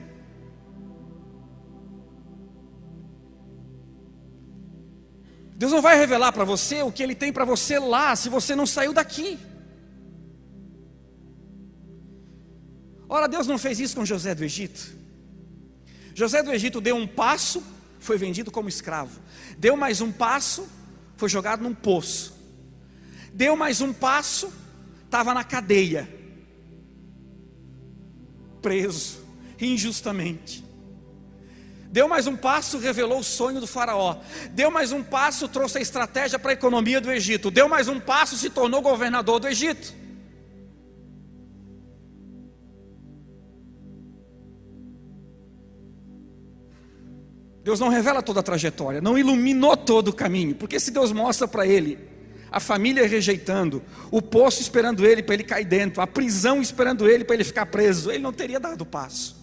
Deus 5.55 5.71
não 5.71 5.81
vai 5.81 5.97
revelar 5.97 6.31
para 6.31 6.45
você 6.45 6.81
o 6.81 6.91
que 6.91 7.03
Ele 7.03 7.13
tem 7.13 7.31
para 7.31 7.45
você 7.45 7.77
lá, 7.77 8.15
se 8.15 8.29
você 8.29 8.55
não 8.55 8.65
saiu 8.65 8.93
daqui. 8.93 9.37
Ora, 13.13 13.27
Deus 13.27 13.45
não 13.45 13.59
fez 13.59 13.79
isso 13.79 13.95
com 13.95 14.03
José 14.03 14.33
do 14.33 14.43
Egito. 14.43 14.91
José 16.15 16.41
do 16.41 16.51
Egito 16.51 16.81
deu 16.81 16.95
um 16.95 17.05
passo, 17.05 17.63
foi 17.99 18.17
vendido 18.17 18.49
como 18.49 18.67
escravo. 18.67 19.21
Deu 19.55 19.77
mais 19.77 20.01
um 20.01 20.11
passo, 20.11 20.67
foi 21.15 21.29
jogado 21.29 21.61
num 21.61 21.75
poço. 21.75 22.35
Deu 23.31 23.55
mais 23.55 23.81
um 23.81 23.93
passo, 23.93 24.51
estava 25.05 25.31
na 25.31 25.43
cadeia, 25.43 26.09
preso, 28.63 29.23
injustamente. 29.61 30.65
Deu 31.91 32.07
mais 32.07 32.25
um 32.25 32.35
passo, 32.35 32.79
revelou 32.79 33.19
o 33.19 33.23
sonho 33.23 33.59
do 33.59 33.67
Faraó. 33.67 34.21
Deu 34.53 34.71
mais 34.71 34.91
um 34.91 35.03
passo, 35.03 35.47
trouxe 35.47 35.77
a 35.77 35.81
estratégia 35.81 36.39
para 36.39 36.49
a 36.49 36.53
economia 36.53 36.99
do 36.99 37.11
Egito. 37.11 37.51
Deu 37.51 37.69
mais 37.69 37.87
um 37.87 37.99
passo, 37.99 38.35
se 38.35 38.49
tornou 38.49 38.81
governador 38.81 39.39
do 39.39 39.47
Egito. 39.47 40.01
Deus 47.63 47.79
não 47.79 47.87
revela 47.87 48.21
toda 48.21 48.41
a 48.41 48.43
trajetória, 48.43 48.99
não 48.99 49.17
iluminou 49.17 49.77
todo 49.77 50.09
o 50.09 50.13
caminho, 50.13 50.53
porque 50.53 50.79
se 50.79 50.91
Deus 50.91 51.11
mostra 51.11 51.47
para 51.47 51.65
ele 51.65 51.97
a 52.51 52.59
família 52.59 53.07
rejeitando, 53.07 53.81
o 54.11 54.21
poço 54.21 54.61
esperando 54.61 55.05
ele 55.05 55.23
para 55.23 55.33
ele 55.33 55.43
cair 55.43 55.65
dentro, 55.65 56.01
a 56.01 56.05
prisão 56.05 56.61
esperando 56.61 57.09
ele 57.09 57.23
para 57.23 57.35
ele 57.35 57.43
ficar 57.43 57.65
preso, 57.65 58.11
ele 58.11 58.21
não 58.21 58.33
teria 58.33 58.59
dado 58.59 58.81
o 58.81 58.85
passo. 58.85 59.41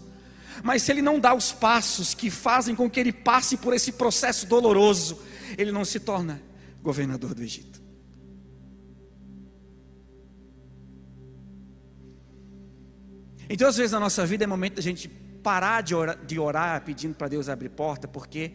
Mas 0.63 0.83
se 0.83 0.93
ele 0.93 1.03
não 1.03 1.19
dá 1.19 1.35
os 1.35 1.51
passos 1.51 2.15
que 2.15 2.31
fazem 2.31 2.75
com 2.75 2.89
que 2.89 3.01
ele 3.01 3.13
passe 3.13 3.57
por 3.57 3.75
esse 3.75 3.93
processo 3.93 4.47
doloroso, 4.47 5.19
ele 5.57 5.73
não 5.73 5.85
se 5.85 5.99
torna 5.99 6.41
governador 6.83 7.35
do 7.35 7.43
Egito. 7.43 7.81
Então, 13.49 13.67
às 13.67 13.77
vezes 13.77 13.91
na 13.91 13.99
nossa 13.99 14.25
vida 14.25 14.45
é 14.45 14.47
momento 14.47 14.77
da 14.77 14.83
gente 14.83 15.09
parar 15.43 15.83
de 15.83 15.95
orar, 15.95 16.25
de 16.25 16.39
orar 16.39 16.85
pedindo 16.85 17.15
para 17.15 17.29
Deus 17.29 17.49
abrir 17.49 17.71
porta, 17.71 18.07
porque 18.07 18.53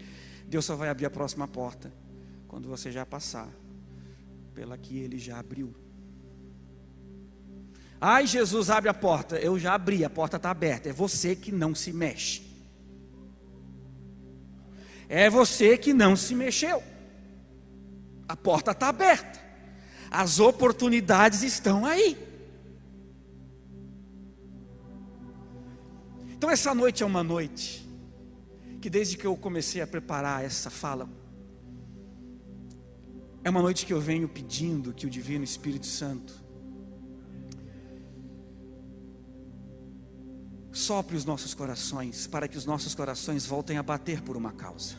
Deus 0.48 0.66
só 0.66 0.76
vai 0.76 0.90
abrir 0.90 1.06
a 1.06 1.10
próxima 1.10 1.48
porta 1.48 1.92
quando 2.48 2.70
você 2.70 2.92
já 2.92 3.06
passar 3.06 3.50
pela 4.54 4.78
que 4.78 4.98
Ele 5.00 5.18
já 5.18 5.40
abriu. 5.40 5.76
Ai, 8.00 8.28
Jesus, 8.28 8.70
abre 8.70 8.90
a 8.90 8.94
porta. 8.94 9.38
Eu 9.38 9.58
já 9.58 9.74
abri, 9.74 10.06
a 10.06 10.10
porta 10.10 10.38
está 10.38 10.52
aberta. 10.52 10.90
É 10.90 10.94
você 10.94 11.36
que 11.36 11.52
não 11.52 11.74
se 11.74 11.92
mexe. 11.92 12.44
É 15.08 15.30
você 15.30 15.78
que 15.78 15.94
não 15.94 16.16
se 16.16 16.36
mexeu. 16.36 16.84
A 18.28 18.36
porta 18.36 18.72
está 18.72 18.90
aberta. 18.90 19.40
As 20.10 20.40
oportunidades 20.40 21.42
estão 21.42 21.86
aí. 21.86 22.18
Então, 26.46 26.54
essa 26.54 26.76
noite 26.76 27.02
é 27.02 27.06
uma 27.08 27.24
noite 27.24 27.84
que, 28.80 28.88
desde 28.88 29.18
que 29.18 29.26
eu 29.26 29.36
comecei 29.36 29.82
a 29.82 29.88
preparar 29.88 30.46
essa 30.46 30.70
fala, 30.70 31.10
é 33.44 33.50
uma 33.50 33.64
noite 33.64 33.84
que 33.84 33.92
eu 33.92 34.00
venho 34.00 34.30
pedindo 34.30 34.94
que 34.94 35.08
o 35.08 35.10
Divino 35.10 35.44
Espírito 35.44 35.88
Santo 35.88 36.36
sopre 40.72 41.18
os 41.18 41.26
nossos 41.26 41.56
corações, 41.56 42.28
para 42.28 42.48
que 42.48 42.60
os 42.60 42.66
nossos 42.68 42.94
corações 42.94 43.44
voltem 43.44 43.80
a 43.80 43.82
bater 43.82 44.22
por 44.22 44.38
uma 44.38 44.52
causa. 44.52 44.94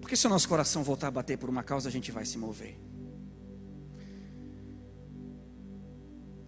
Porque 0.00 0.16
se 0.16 0.26
o 0.26 0.30
nosso 0.30 0.48
coração 0.48 0.82
voltar 0.82 1.08
a 1.08 1.10
bater 1.10 1.36
por 1.36 1.50
uma 1.50 1.62
causa, 1.62 1.90
a 1.90 1.92
gente 1.92 2.10
vai 2.10 2.24
se 2.24 2.38
mover. 2.38 2.80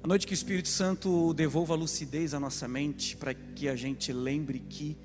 A 0.05 0.07
noite 0.07 0.27
que 0.27 0.35
o 0.35 0.41
Espírito 0.43 0.69
Santo 0.69 1.33
devolva 1.33 1.75
lucidez 1.75 2.35
à 2.35 2.39
nossa 2.39 2.69
mente, 2.69 3.17
para 3.17 3.33
que 3.33 3.71
a 3.71 3.75
gente 3.75 4.13
lembre 4.13 4.59
que 4.59 4.99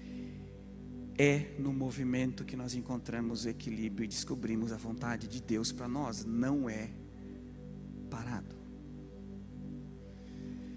é 1.17 1.55
no 1.57 1.71
movimento 1.71 2.43
que 2.43 2.57
nós 2.57 2.75
encontramos 2.75 3.45
o 3.45 3.49
equilíbrio 3.49 4.03
e 4.03 4.09
descobrimos 4.09 4.73
a 4.73 4.75
vontade 4.75 5.29
de 5.29 5.41
Deus 5.41 5.71
para 5.71 5.87
nós, 5.87 6.25
não 6.25 6.69
é 6.69 6.89
parado. 8.09 8.53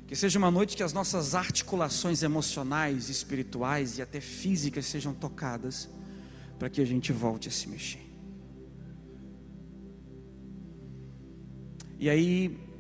Que 0.07 0.15
seja 0.15 0.39
uma 0.39 0.53
noite 0.53 0.77
que 0.77 0.85
as 0.85 0.93
nossas 0.93 1.35
articulações 1.35 2.23
emocionais, 2.23 3.09
espirituais 3.09 3.99
e 3.99 4.03
até 4.03 4.21
físicas 4.21 4.87
sejam 4.87 5.13
tocadas, 5.13 5.89
para 6.61 6.71
que 6.71 6.81
a 6.81 6.87
gente 6.87 7.11
volte 7.11 7.49
a 7.49 7.51
se 7.51 7.69
mexer. 7.69 8.07
E 11.99 12.09
aí, 12.09 12.72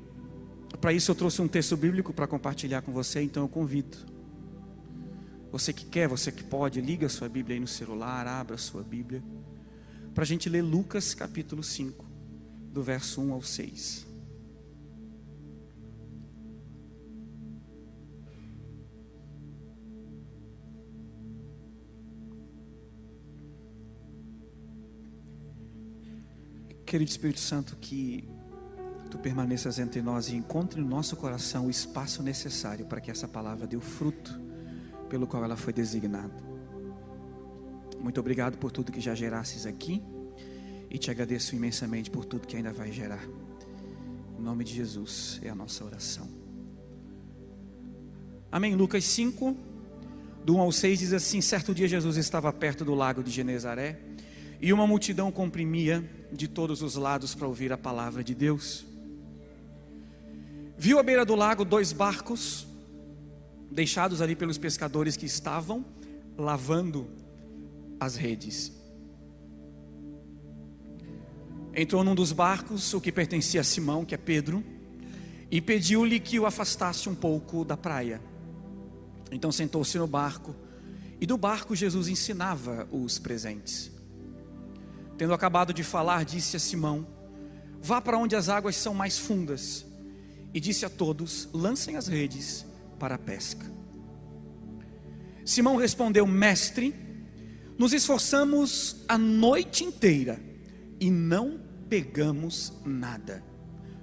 para 0.81 0.93
isso 0.93 1.11
eu 1.11 1.14
trouxe 1.14 1.41
um 1.41 1.49
texto 1.49 1.76
bíblico 1.76 2.12
para 2.12 2.26
compartilhar 2.26 2.83
com 2.83 2.93
você, 2.93 3.23
então 3.23 3.45
eu 3.45 3.49
convido. 3.49 3.97
Você 5.52 5.73
que 5.73 5.85
quer, 5.85 6.09
você 6.09 6.33
que 6.33 6.43
pode, 6.43 6.81
liga 6.81 7.07
a 7.07 7.11
sua 7.11 7.29
Bíblia 7.29 7.55
aí 7.57 7.61
no 7.61 7.67
celular, 7.67 8.26
abra 8.26 8.55
a 8.55 8.59
sua 8.59 8.83
Bíblia, 8.83 9.23
para 10.14 10.25
a 10.25 10.26
gente 10.26 10.49
ler 10.49 10.62
Lucas 10.62 11.14
capítulo 11.14 11.62
5, 11.62 12.05
do 12.73 12.83
verso 12.83 13.21
1 13.21 13.33
ao 13.33 13.43
6. 13.43 14.07
Querido 26.87 27.11
Espírito 27.11 27.41
Santo, 27.41 27.76
que 27.76 28.29
tu 29.12 29.19
permaneças 29.19 29.78
entre 29.78 30.00
nós 30.00 30.31
e 30.31 30.35
encontre 30.35 30.81
no 30.81 30.88
nosso 30.88 31.14
coração 31.16 31.66
o 31.66 31.71
espaço 31.71 32.23
necessário 32.23 32.87
para 32.87 32.99
que 32.99 33.11
essa 33.11 33.28
palavra 33.28 33.66
dê 33.66 33.76
o 33.76 33.81
fruto 33.81 34.40
pelo 35.11 35.26
qual 35.26 35.45
ela 35.45 35.54
foi 35.54 35.71
designada. 35.71 36.33
Muito 38.00 38.19
obrigado 38.19 38.57
por 38.57 38.73
tudo 38.73 38.90
que 38.90 39.02
já 39.02 39.14
gerasses 39.14 39.66
aqui 39.66 40.02
e 40.88 40.97
te 40.97 41.11
agradeço 41.11 41.54
imensamente 41.54 42.11
por 42.11 42.25
tudo 42.25 42.47
que 42.47 42.57
ainda 42.57 42.73
vai 42.73 42.90
gerar. 42.90 43.23
Em 44.38 44.42
nome 44.42 44.64
de 44.64 44.73
Jesus 44.73 45.38
é 45.42 45.50
a 45.50 45.54
nossa 45.54 45.85
oração. 45.85 46.26
Amém. 48.50 48.75
Lucas 48.75 49.04
5, 49.04 49.54
do 50.42 50.57
1 50.57 50.61
ao 50.62 50.73
6 50.73 50.99
diz 50.99 51.12
assim: 51.12 51.42
Certo 51.42 51.75
dia 51.75 51.87
Jesus 51.87 52.16
estava 52.16 52.50
perto 52.50 52.83
do 52.83 52.95
lago 52.95 53.23
de 53.23 53.31
Genezaré 53.31 54.00
e 54.59 54.73
uma 54.73 54.87
multidão 54.87 55.31
comprimia 55.31 56.02
de 56.33 56.49
todos 56.49 56.81
os 56.81 56.95
lados 56.95 57.35
para 57.35 57.47
ouvir 57.47 57.75
a 57.75 57.76
palavra 57.76 58.25
de 58.25 58.35
Deus. 58.35 58.90
Viu 60.82 60.98
à 60.98 61.02
beira 61.04 61.24
do 61.24 61.36
lago 61.36 61.64
dois 61.64 61.92
barcos, 61.92 62.66
deixados 63.70 64.20
ali 64.20 64.34
pelos 64.34 64.58
pescadores 64.58 65.16
que 65.16 65.24
estavam 65.24 65.84
lavando 66.36 67.08
as 68.00 68.16
redes. 68.16 68.72
entrou 71.72 72.02
num 72.02 72.16
dos 72.16 72.32
barcos, 72.32 72.92
o 72.94 73.00
que 73.00 73.12
pertencia 73.12 73.60
a 73.60 73.64
Simão, 73.64 74.04
que 74.04 74.12
é 74.12 74.18
Pedro, 74.18 74.64
e 75.52 75.60
pediu-lhe 75.60 76.18
que 76.18 76.40
o 76.40 76.46
afastasse 76.46 77.08
um 77.08 77.14
pouco 77.14 77.64
da 77.64 77.76
praia. 77.76 78.20
Então 79.30 79.52
sentou-se 79.52 79.96
no 79.98 80.08
barco, 80.08 80.52
e 81.20 81.26
do 81.26 81.38
barco 81.38 81.76
Jesus 81.76 82.08
ensinava 82.08 82.88
os 82.90 83.20
presentes. 83.20 83.92
Tendo 85.16 85.32
acabado 85.32 85.72
de 85.72 85.84
falar, 85.84 86.24
disse 86.24 86.56
a 86.56 86.58
Simão: 86.58 87.06
Vá 87.80 88.00
para 88.00 88.18
onde 88.18 88.34
as 88.34 88.48
águas 88.48 88.74
são 88.74 88.92
mais 88.92 89.16
fundas. 89.16 89.91
E 90.54 90.61
disse 90.61 90.85
a 90.85 90.90
todos: 90.90 91.49
Lancem 91.52 91.97
as 91.97 92.06
redes 92.06 92.66
para 92.99 93.14
a 93.14 93.18
pesca. 93.18 93.71
Simão 95.44 95.76
respondeu: 95.76 96.26
Mestre, 96.26 96.94
nos 97.78 97.92
esforçamos 97.92 99.04
a 99.09 99.18
noite 99.18 99.85
inteira 99.85 100.40
e 101.00 101.11
não 101.11 101.61
pegamos 101.88 102.73
nada. 102.85 103.42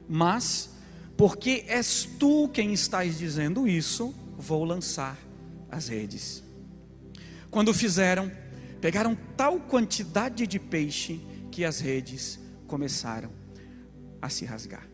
Mas, 0.07 0.71
porque 1.15 1.63
és 1.67 2.07
tu 2.19 2.49
quem 2.49 2.73
estás 2.73 3.17
dizendo 3.17 3.67
isso, 3.67 4.13
vou 4.37 4.63
lançar 4.63 5.17
as 5.71 5.87
redes. 5.87 6.43
Quando 7.49 7.73
fizeram, 7.73 8.31
pegaram 8.81 9.17
tal 9.37 9.59
quantidade 9.59 10.45
de 10.45 10.59
peixe 10.59 11.21
que 11.51 11.63
as 11.63 11.79
redes 11.79 12.39
começaram 12.67 13.31
a 14.21 14.29
se 14.29 14.45
rasgar. 14.45 14.87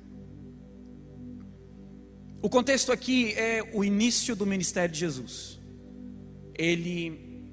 O 2.45 2.49
contexto 2.49 2.91
aqui 2.91 3.33
é 3.33 3.67
o 3.73 3.83
início 3.83 4.35
do 4.35 4.45
ministério 4.45 4.93
de 4.93 4.99
Jesus. 4.99 5.59
Ele 6.53 7.49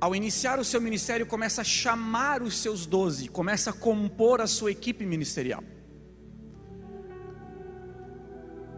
ao 0.00 0.16
iniciar 0.16 0.58
o 0.58 0.64
seu 0.64 0.80
ministério, 0.80 1.24
começa 1.24 1.60
a 1.60 1.64
chamar 1.64 2.42
os 2.42 2.58
seus 2.58 2.86
doze, 2.86 3.28
começa 3.28 3.70
a 3.70 3.72
compor 3.72 4.40
a 4.40 4.48
sua 4.48 4.72
equipe 4.72 5.06
ministerial. 5.06 5.62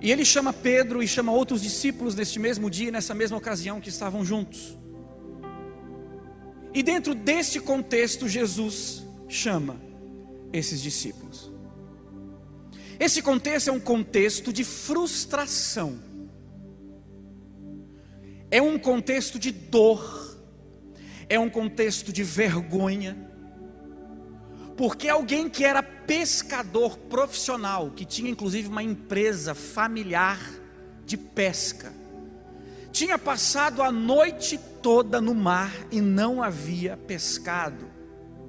E 0.02 0.12
ele 0.12 0.26
chama 0.26 0.52
Pedro 0.52 1.02
e 1.02 1.08
chama 1.08 1.32
outros 1.32 1.62
discípulos 1.62 2.14
neste 2.14 2.38
mesmo 2.38 2.68
dia, 2.68 2.90
nessa 2.90 3.14
mesma 3.14 3.38
ocasião 3.38 3.80
que 3.80 3.88
estavam 3.88 4.22
juntos. 4.22 4.76
E 6.74 6.82
dentro 6.82 7.14
deste 7.14 7.58
contexto, 7.58 8.28
Jesus 8.28 9.02
chama 9.30 9.80
esses 10.52 10.82
discípulos. 10.82 11.49
Esse 13.00 13.22
contexto 13.22 13.68
é 13.68 13.72
um 13.72 13.80
contexto 13.80 14.52
de 14.52 14.62
frustração, 14.62 15.98
é 18.50 18.60
um 18.60 18.78
contexto 18.78 19.38
de 19.38 19.50
dor, 19.50 20.38
é 21.26 21.40
um 21.40 21.48
contexto 21.48 22.12
de 22.12 22.22
vergonha, 22.22 23.16
porque 24.76 25.08
alguém 25.08 25.48
que 25.48 25.64
era 25.64 25.82
pescador 25.82 26.98
profissional, 26.98 27.90
que 27.90 28.04
tinha 28.04 28.30
inclusive 28.30 28.68
uma 28.68 28.82
empresa 28.82 29.54
familiar 29.54 30.38
de 31.06 31.16
pesca, 31.16 31.94
tinha 32.92 33.16
passado 33.16 33.82
a 33.82 33.90
noite 33.90 34.60
toda 34.82 35.22
no 35.22 35.34
mar 35.34 35.72
e 35.90 36.02
não 36.02 36.42
havia 36.42 36.98
pescado 36.98 37.88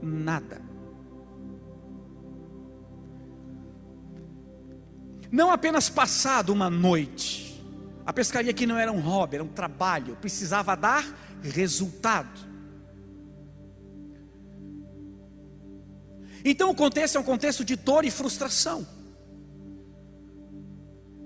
nada. 0.01 0.70
Não 5.31 5.49
apenas 5.49 5.89
passado 5.89 6.51
uma 6.51 6.69
noite, 6.69 7.63
a 8.05 8.11
pescaria 8.11 8.51
aqui 8.51 8.67
não 8.67 8.77
era 8.77 8.91
um 8.91 8.99
hobby, 8.99 9.35
era 9.35 9.43
um 9.43 9.47
trabalho, 9.47 10.17
precisava 10.17 10.75
dar 10.75 11.05
resultado. 11.41 12.51
Então 16.43 16.69
o 16.69 16.75
contexto 16.75 17.15
é 17.15 17.19
um 17.19 17.23
contexto 17.23 17.63
de 17.63 17.77
dor 17.77 18.03
e 18.03 18.11
frustração. 18.11 18.85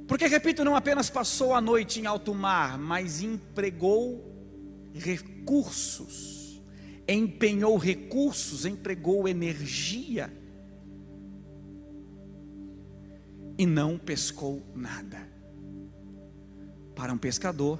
Porque, 0.07 0.27
repito, 0.27 0.63
não 0.63 0.75
apenas 0.75 1.09
passou 1.09 1.55
a 1.55 1.59
noite 1.59 1.99
em 1.99 2.05
alto 2.05 2.31
mar, 2.35 2.77
mas 2.77 3.21
empregou 3.21 4.31
recursos, 4.93 6.61
empenhou 7.07 7.75
recursos, 7.75 8.67
empregou 8.67 9.27
energia 9.27 10.31
e 13.57 13.65
não 13.65 13.97
pescou 13.97 14.61
nada. 14.75 15.27
Para 16.95 17.13
um 17.13 17.17
pescador, 17.17 17.79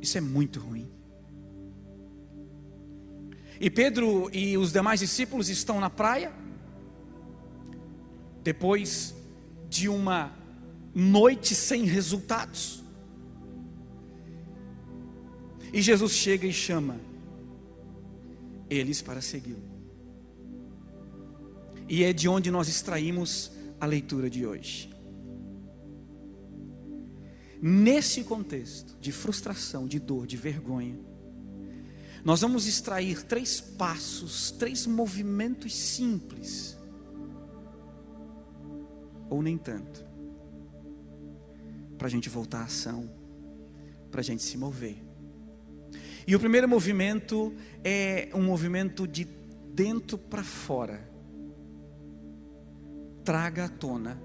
isso 0.00 0.16
é 0.16 0.20
muito 0.20 0.60
ruim. 0.60 0.90
E 3.60 3.68
Pedro 3.68 4.30
e 4.32 4.56
os 4.56 4.72
demais 4.72 5.00
discípulos 5.00 5.48
estão 5.48 5.80
na 5.80 5.90
praia, 5.90 6.32
depois 8.42 9.14
de 9.68 9.88
uma 9.88 10.32
noite 10.94 11.54
sem 11.54 11.84
resultados. 11.84 12.82
E 15.72 15.80
Jesus 15.82 16.12
chega 16.12 16.46
e 16.46 16.52
chama 16.52 16.98
eles 18.68 19.02
para 19.02 19.20
segui-lo. 19.20 19.62
E 21.88 22.04
é 22.04 22.12
de 22.12 22.28
onde 22.28 22.50
nós 22.50 22.68
extraímos 22.68 23.52
a 23.80 23.86
leitura 23.86 24.28
de 24.28 24.46
hoje. 24.46 24.90
Nesse 27.62 28.24
contexto 28.24 28.96
de 29.00 29.12
frustração, 29.12 29.86
de 29.86 29.98
dor, 29.98 30.26
de 30.26 30.36
vergonha, 30.36 30.98
nós 32.24 32.42
vamos 32.42 32.66
extrair 32.66 33.22
três 33.22 33.60
passos, 33.60 34.50
três 34.50 34.86
movimentos 34.86 35.74
simples, 35.74 36.76
ou 39.28 39.42
nem 39.42 39.56
tanto, 39.56 40.04
para 41.96 42.06
a 42.06 42.10
gente 42.10 42.28
voltar 42.28 42.60
à 42.60 42.64
ação, 42.64 43.10
para 44.10 44.20
a 44.20 44.24
gente 44.24 44.42
se 44.42 44.56
mover. 44.56 45.02
E 46.26 46.36
o 46.36 46.40
primeiro 46.40 46.68
movimento 46.68 47.54
é 47.82 48.28
um 48.34 48.42
movimento 48.42 49.06
de 49.06 49.24
dentro 49.74 50.18
para 50.18 50.44
fora. 50.44 51.09
Traga 53.24 53.66
à 53.66 53.68
tona 53.68 54.20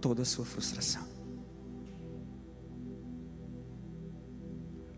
toda 0.00 0.22
a 0.22 0.24
sua 0.24 0.44
frustração. 0.44 1.06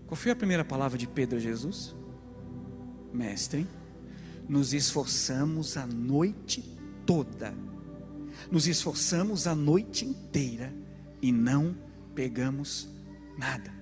Qual 0.06 0.16
foi 0.16 0.30
a 0.30 0.36
primeira 0.36 0.64
palavra 0.64 0.98
de 0.98 1.06
Pedro 1.06 1.38
a 1.38 1.40
Jesus? 1.40 1.96
Mestre, 3.12 3.66
nos 4.48 4.74
esforçamos 4.74 5.76
a 5.76 5.86
noite 5.86 6.62
toda, 7.06 7.54
nos 8.50 8.66
esforçamos 8.66 9.46
a 9.46 9.54
noite 9.54 10.04
inteira 10.04 10.72
e 11.20 11.32
não 11.32 11.74
pegamos 12.14 12.88
nada. 13.38 13.72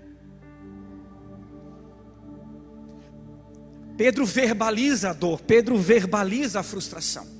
Pedro 3.96 4.24
verbaliza 4.24 5.10
a 5.10 5.12
dor, 5.12 5.42
Pedro 5.42 5.76
verbaliza 5.76 6.60
a 6.60 6.62
frustração. 6.62 7.39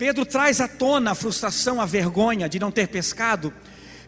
Pedro 0.00 0.24
traz 0.24 0.62
à 0.62 0.66
tona 0.66 1.10
a 1.10 1.14
frustração, 1.14 1.78
a 1.78 1.84
vergonha 1.84 2.48
de 2.48 2.58
não 2.58 2.70
ter 2.70 2.88
pescado, 2.88 3.52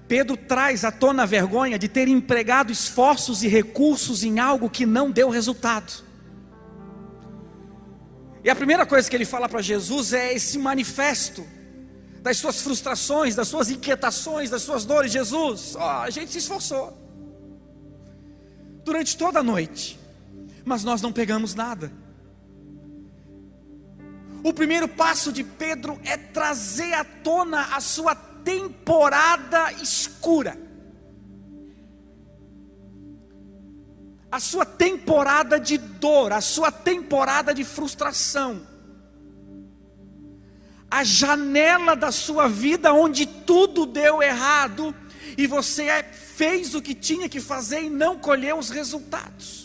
Pedro 0.08 0.38
traz 0.38 0.86
à 0.86 0.90
tona 0.90 1.24
a 1.24 1.26
vergonha 1.26 1.78
de 1.78 1.86
ter 1.86 2.08
empregado 2.08 2.72
esforços 2.72 3.42
e 3.42 3.46
recursos 3.46 4.24
em 4.24 4.40
algo 4.40 4.70
que 4.70 4.86
não 4.86 5.10
deu 5.10 5.28
resultado. 5.28 6.02
E 8.42 8.48
a 8.48 8.56
primeira 8.56 8.86
coisa 8.86 9.08
que 9.10 9.14
ele 9.14 9.26
fala 9.26 9.50
para 9.50 9.60
Jesus 9.60 10.14
é 10.14 10.32
esse 10.32 10.58
manifesto 10.58 11.46
das 12.22 12.38
suas 12.38 12.62
frustrações, 12.62 13.34
das 13.34 13.48
suas 13.48 13.70
inquietações, 13.70 14.48
das 14.48 14.62
suas 14.62 14.86
dores. 14.86 15.12
Jesus, 15.12 15.76
ó, 15.76 16.04
a 16.04 16.08
gente 16.08 16.32
se 16.32 16.38
esforçou 16.38 16.96
durante 18.82 19.14
toda 19.14 19.40
a 19.40 19.42
noite, 19.42 20.00
mas 20.64 20.84
nós 20.84 21.02
não 21.02 21.12
pegamos 21.12 21.54
nada. 21.54 21.92
O 24.44 24.52
primeiro 24.52 24.88
passo 24.88 25.32
de 25.32 25.44
Pedro 25.44 26.00
é 26.04 26.16
trazer 26.16 26.92
à 26.94 27.04
tona 27.04 27.76
a 27.76 27.80
sua 27.80 28.14
temporada 28.14 29.72
escura. 29.74 30.58
A 34.30 34.40
sua 34.40 34.64
temporada 34.64 35.60
de 35.60 35.78
dor, 35.78 36.32
a 36.32 36.40
sua 36.40 36.72
temporada 36.72 37.54
de 37.54 37.62
frustração. 37.62 38.66
A 40.90 41.04
janela 41.04 41.94
da 41.94 42.10
sua 42.10 42.48
vida 42.48 42.92
onde 42.92 43.26
tudo 43.26 43.86
deu 43.86 44.22
errado 44.22 44.94
e 45.38 45.46
você 45.46 45.84
é, 45.84 46.02
fez 46.02 46.74
o 46.74 46.82
que 46.82 46.94
tinha 46.94 47.28
que 47.28 47.40
fazer 47.40 47.82
e 47.82 47.90
não 47.90 48.18
colheu 48.18 48.58
os 48.58 48.70
resultados. 48.70 49.61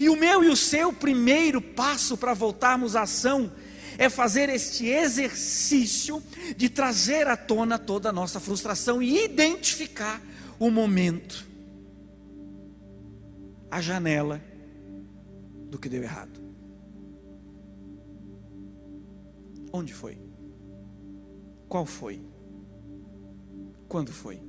E 0.00 0.08
o 0.08 0.16
meu 0.16 0.42
e 0.42 0.48
o 0.48 0.56
seu 0.56 0.94
primeiro 0.94 1.60
passo 1.60 2.16
para 2.16 2.32
voltarmos 2.32 2.96
à 2.96 3.02
ação 3.02 3.52
é 3.98 4.08
fazer 4.08 4.48
este 4.48 4.86
exercício 4.86 6.22
de 6.56 6.70
trazer 6.70 7.28
à 7.28 7.36
tona 7.36 7.78
toda 7.78 8.08
a 8.08 8.12
nossa 8.12 8.40
frustração 8.40 9.02
e 9.02 9.22
identificar 9.22 10.22
o 10.58 10.70
momento 10.70 11.46
a 13.70 13.78
janela 13.82 14.42
do 15.68 15.78
que 15.78 15.86
deu 15.86 16.02
errado. 16.02 16.40
Onde 19.70 19.92
foi? 19.92 20.18
Qual 21.68 21.84
foi? 21.84 22.22
Quando 23.86 24.10
foi? 24.10 24.40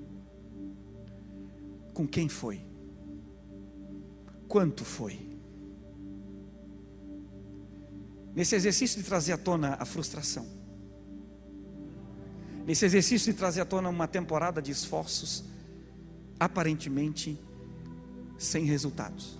Com 1.93 2.07
quem 2.07 2.29
foi? 2.29 2.65
Quanto 4.47 4.85
foi? 4.85 5.30
Nesse 8.35 8.55
exercício 8.55 9.01
de 9.01 9.07
trazer 9.07 9.33
à 9.33 9.37
tona 9.37 9.75
a 9.79 9.85
frustração, 9.85 10.47
nesse 12.65 12.85
exercício 12.85 13.31
de 13.31 13.37
trazer 13.37 13.61
à 13.61 13.65
tona 13.65 13.89
uma 13.89 14.07
temporada 14.07 14.61
de 14.61 14.71
esforços 14.71 15.43
aparentemente 16.39 17.39
sem 18.37 18.65
resultados. 18.65 19.37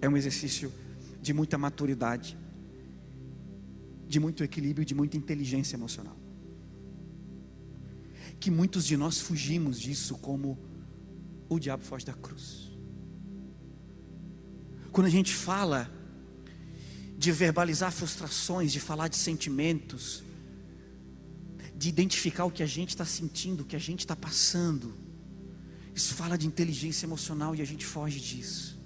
É 0.00 0.08
um 0.08 0.16
exercício 0.16 0.72
de 1.20 1.32
muita 1.32 1.56
maturidade, 1.56 2.36
de 4.06 4.20
muito 4.20 4.44
equilíbrio, 4.44 4.84
de 4.84 4.94
muita 4.94 5.16
inteligência 5.16 5.76
emocional. 5.76 6.16
Que 8.38 8.50
muitos 8.50 8.84
de 8.84 8.96
nós 8.96 9.20
fugimos 9.20 9.80
disso 9.80 10.18
como 10.18 10.58
o 11.48 11.58
diabo 11.58 11.84
foge 11.84 12.04
da 12.04 12.12
cruz. 12.12 12.71
Quando 14.92 15.06
a 15.06 15.10
gente 15.10 15.32
fala 15.32 15.90
de 17.16 17.32
verbalizar 17.32 17.90
frustrações, 17.90 18.70
de 18.70 18.78
falar 18.78 19.08
de 19.08 19.16
sentimentos, 19.16 20.22
de 21.74 21.88
identificar 21.88 22.44
o 22.44 22.50
que 22.50 22.62
a 22.62 22.66
gente 22.66 22.90
está 22.90 23.04
sentindo, 23.04 23.62
o 23.62 23.64
que 23.64 23.74
a 23.74 23.78
gente 23.78 24.00
está 24.00 24.14
passando, 24.14 24.94
isso 25.94 26.14
fala 26.14 26.36
de 26.36 26.46
inteligência 26.46 27.06
emocional 27.06 27.54
e 27.54 27.62
a 27.62 27.64
gente 27.64 27.86
foge 27.86 28.20
disso. 28.20 28.80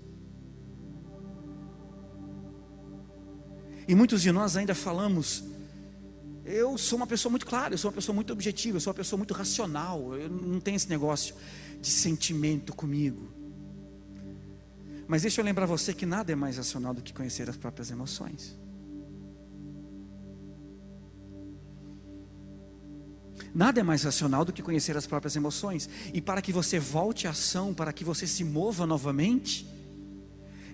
E 3.88 3.95
muitos 3.95 4.23
de 4.23 4.31
nós 4.31 4.57
ainda 4.57 4.75
falamos, 4.75 5.45
eu 6.45 6.79
sou 6.79 6.97
uma 6.97 7.07
pessoa 7.07 7.31
muito 7.31 7.47
clara, 7.47 7.75
eu 7.75 7.79
sou 7.79 7.90
uma 7.90 7.95
pessoa 7.95 8.14
muito 8.14 8.33
objetiva, 8.33 8.77
eu 8.77 8.81
sou 8.81 8.92
uma 8.92 8.97
pessoa 8.97 9.19
muito 9.19 9.35
racional, 9.35 10.16
eu 10.16 10.29
não 10.29 10.61
tenho 10.61 10.77
esse 10.77 10.88
negócio 10.88 11.35
de 11.81 11.90
sentimento 11.90 12.75
comigo. 12.75 13.36
Mas 15.07 15.23
deixa 15.23 15.40
eu 15.40 15.45
lembrar 15.45 15.66
você 15.66 15.95
que 15.95 16.05
nada 16.05 16.33
é 16.33 16.35
mais 16.35 16.57
racional 16.57 16.92
do 16.92 17.03
que 17.03 17.12
conhecer 17.12 17.49
as 17.49 17.57
próprias 17.57 17.90
emoções. 17.90 18.59
Nada 23.55 23.81
é 23.81 23.83
mais 23.83 24.03
racional 24.03 24.45
do 24.45 24.53
que 24.53 24.62
conhecer 24.62 24.97
as 24.97 25.07
próprias 25.07 25.35
emoções. 25.37 25.88
E 26.12 26.21
para 26.21 26.42
que 26.42 26.53
você 26.53 26.79
volte 26.79 27.27
à 27.27 27.31
ação, 27.31 27.73
para 27.73 27.92
que 27.92 28.05
você 28.05 28.27
se 28.27 28.45
mova 28.45 28.87
novamente, 28.87 29.66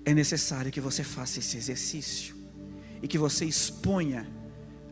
é 0.05 0.13
necessário 0.13 0.73
que 0.73 0.81
você 0.81 1.05
faça 1.05 1.39
esse 1.39 1.57
exercício 1.57 2.35
e 3.01 3.07
que 3.07 3.19
você 3.19 3.45
exponha 3.45 4.27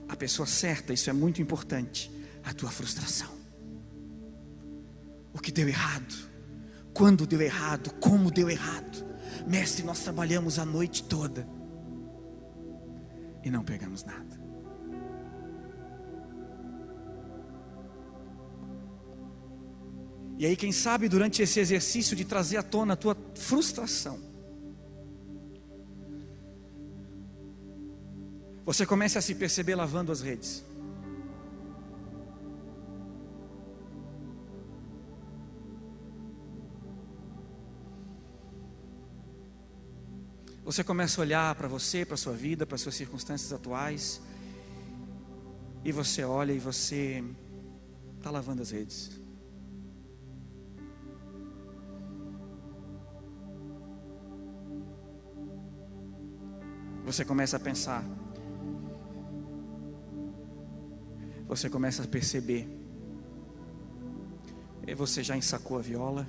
a 0.08 0.16
pessoa 0.16 0.46
certa, 0.46 0.92
isso 0.92 1.10
é 1.10 1.12
muito 1.12 1.40
importante, 1.42 2.10
a 2.44 2.52
tua 2.52 2.70
frustração. 2.70 3.30
O 5.32 5.38
que 5.38 5.52
deu 5.52 5.68
errado, 5.68 6.14
quando 6.92 7.26
deu 7.26 7.40
errado, 7.40 7.92
como 7.94 8.30
deu 8.30 8.50
errado. 8.50 9.09
Mestre, 9.46 9.84
nós 9.84 10.00
trabalhamos 10.00 10.58
a 10.58 10.64
noite 10.64 11.02
toda 11.02 11.46
e 13.42 13.50
não 13.50 13.64
pegamos 13.64 14.04
nada. 14.04 14.40
E 20.38 20.46
aí, 20.46 20.56
quem 20.56 20.72
sabe, 20.72 21.06
durante 21.06 21.42
esse 21.42 21.60
exercício 21.60 22.16
de 22.16 22.24
trazer 22.24 22.56
à 22.56 22.62
tona 22.62 22.94
a 22.94 22.96
tua 22.96 23.14
frustração, 23.34 24.18
você 28.64 28.86
comece 28.86 29.18
a 29.18 29.20
se 29.20 29.34
perceber 29.34 29.74
lavando 29.74 30.10
as 30.10 30.22
redes. 30.22 30.64
Você 40.70 40.84
começa 40.84 41.20
a 41.20 41.22
olhar 41.22 41.54
para 41.56 41.66
você, 41.66 42.04
para 42.04 42.16
sua 42.16 42.32
vida, 42.32 42.64
para 42.64 42.76
as 42.76 42.80
suas 42.80 42.94
circunstâncias 42.94 43.52
atuais, 43.52 44.22
e 45.84 45.90
você 45.90 46.22
olha 46.22 46.52
e 46.52 46.60
você 46.60 47.24
está 48.16 48.30
lavando 48.30 48.62
as 48.62 48.70
redes. 48.70 49.10
Você 57.04 57.24
começa 57.24 57.56
a 57.56 57.60
pensar, 57.60 58.04
você 61.48 61.68
começa 61.68 62.04
a 62.04 62.06
perceber, 62.06 62.68
e 64.86 64.94
você 64.94 65.24
já 65.24 65.36
ensacou 65.36 65.78
a 65.78 65.80
viola, 65.80 66.28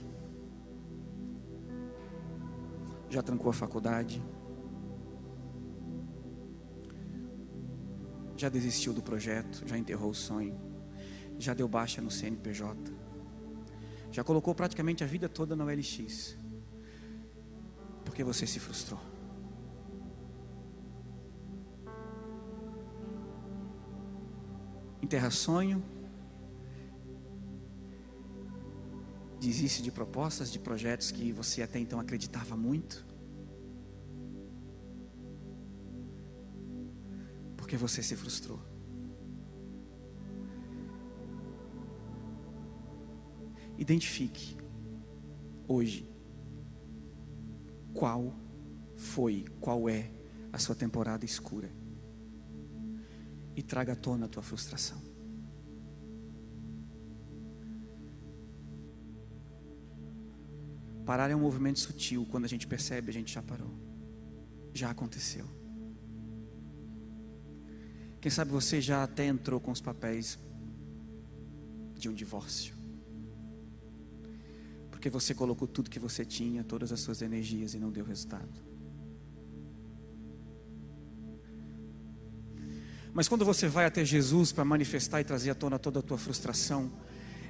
já 3.12 3.22
trancou 3.22 3.50
a 3.50 3.54
faculdade, 3.54 4.24
já 8.38 8.48
desistiu 8.48 8.94
do 8.94 9.02
projeto, 9.02 9.68
já 9.68 9.78
enterrou 9.78 10.12
o 10.12 10.16
sonho, 10.16 10.58
já 11.38 11.54
deu 11.54 11.68
baixa 11.68 12.02
no 12.02 12.10
CNPJ, 12.10 12.90
já 14.12 14.24
colocou 14.24 14.56
praticamente 14.56 15.04
a 15.04 15.08
vida 15.08 15.28
toda 15.28 15.58
no 15.58 15.66
LX, 15.66 16.38
porque 18.06 18.24
você 18.24 18.48
se 18.48 18.62
frustrou. 18.62 19.00
Enterra 25.02 25.30
sonho, 25.30 25.84
desiste 29.42 29.82
de 29.82 29.92
propostas, 29.92 30.52
de 30.52 30.60
projetos 30.60 31.10
que 31.10 31.32
você 31.32 31.64
até 31.64 31.80
então 31.80 32.00
acreditava 32.00 32.56
muito? 32.56 33.04
Porque 37.58 37.76
você 37.76 38.04
se 38.04 38.16
frustrou. 38.16 38.60
Identifique 43.80 44.56
hoje 45.68 46.08
qual 47.96 48.36
foi, 48.96 49.46
qual 49.60 49.90
é 49.90 50.12
a 50.54 50.60
sua 50.60 50.76
temporada 50.76 51.26
escura 51.26 51.72
e 53.56 53.64
traga 53.64 53.94
à 53.94 53.96
tona 53.96 54.28
a 54.28 54.30
tua 54.30 54.44
frustração. 54.44 55.11
Parar 61.12 61.30
é 61.30 61.36
um 61.36 61.42
movimento 61.42 61.78
sutil, 61.78 62.26
quando 62.32 62.46
a 62.46 62.48
gente 62.48 62.66
percebe, 62.66 63.10
a 63.10 63.14
gente 63.14 63.34
já 63.34 63.44
parou. 63.44 63.70
Já 64.74 64.92
aconteceu. 64.92 65.46
Quem 68.22 68.32
sabe 68.32 68.50
você 68.50 68.80
já 68.80 69.04
até 69.04 69.26
entrou 69.26 69.60
com 69.60 69.72
os 69.72 69.82
papéis 69.82 70.40
de 71.96 72.08
um 72.08 72.14
divórcio. 72.14 72.74
Porque 74.90 75.10
você 75.10 75.36
colocou 75.36 75.68
tudo 75.68 75.90
que 75.90 76.00
você 76.00 76.24
tinha, 76.24 76.64
todas 76.64 76.94
as 76.94 77.02
suas 77.02 77.22
energias 77.22 77.74
e 77.74 77.78
não 77.78 77.92
deu 77.92 78.06
resultado. 78.06 78.64
Mas 83.14 83.28
quando 83.28 83.44
você 83.44 83.68
vai 83.68 83.84
até 83.84 84.06
Jesus 84.06 84.54
para 84.54 84.64
manifestar 84.64 85.20
e 85.20 85.26
trazer 85.26 85.50
à 85.50 85.56
tona 85.56 85.78
toda 85.78 86.00
a 86.00 86.02
tua 86.02 86.18
frustração, 86.18 86.90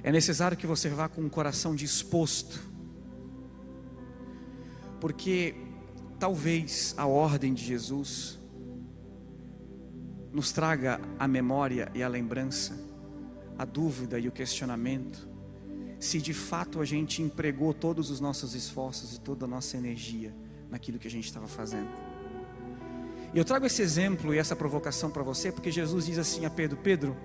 é 0.02 0.10
necessário 0.10 0.56
que 0.56 0.66
você 0.66 0.88
vá 0.88 1.08
com 1.08 1.20
um 1.20 1.28
coração 1.28 1.76
disposto 1.76 2.71
porque 5.02 5.56
talvez 6.16 6.94
a 6.96 7.08
ordem 7.08 7.52
de 7.52 7.64
Jesus 7.64 8.38
nos 10.30 10.52
traga 10.52 11.00
a 11.18 11.26
memória 11.26 11.90
e 11.92 12.04
a 12.04 12.08
lembrança, 12.08 12.78
a 13.58 13.64
dúvida 13.64 14.16
e 14.20 14.28
o 14.28 14.30
questionamento, 14.30 15.28
se 15.98 16.20
de 16.20 16.32
fato 16.32 16.80
a 16.80 16.84
gente 16.84 17.20
empregou 17.20 17.74
todos 17.74 18.10
os 18.10 18.20
nossos 18.20 18.54
esforços 18.54 19.16
e 19.16 19.20
toda 19.20 19.44
a 19.44 19.48
nossa 19.48 19.76
energia 19.76 20.32
naquilo 20.70 21.00
que 21.00 21.08
a 21.08 21.10
gente 21.10 21.24
estava 21.24 21.48
fazendo. 21.48 21.90
E 23.34 23.38
eu 23.38 23.44
trago 23.44 23.66
esse 23.66 23.82
exemplo 23.82 24.32
e 24.32 24.38
essa 24.38 24.54
provocação 24.54 25.10
para 25.10 25.24
você, 25.24 25.50
porque 25.50 25.72
Jesus 25.72 26.06
diz 26.06 26.16
assim 26.16 26.44
a 26.44 26.50
Pedro: 26.50 26.76
Pedro, 26.76 27.16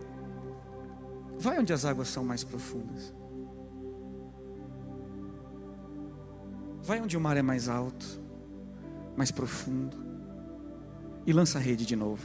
vai 1.37 1.59
onde 1.59 1.71
as 1.73 1.85
águas 1.85 2.07
são 2.07 2.25
mais 2.25 2.43
profundas. 2.43 3.13
Vai 6.87 7.01
onde 7.01 7.17
o 7.17 7.19
mar 7.19 7.35
é 7.35 7.41
mais 7.41 7.67
alto, 7.67 8.05
mais 9.13 9.29
profundo, 9.29 9.97
e 11.25 11.33
lança 11.33 11.57
a 11.57 11.61
rede 11.61 11.85
de 11.85 11.97
novo. 11.97 12.23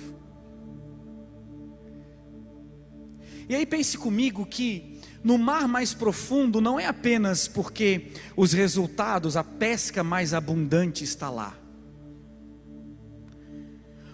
E 3.48 3.56
aí 3.56 3.66
pense 3.66 3.98
comigo 3.98 4.46
que 4.46 5.00
no 5.24 5.36
mar 5.36 5.66
mais 5.66 5.92
profundo 5.92 6.60
não 6.60 6.78
é 6.78 6.86
apenas 6.86 7.48
porque 7.48 8.12
os 8.36 8.52
resultados, 8.52 9.36
a 9.36 9.42
pesca 9.42 10.04
mais 10.04 10.32
abundante 10.32 11.02
está 11.02 11.28
lá. 11.28 11.58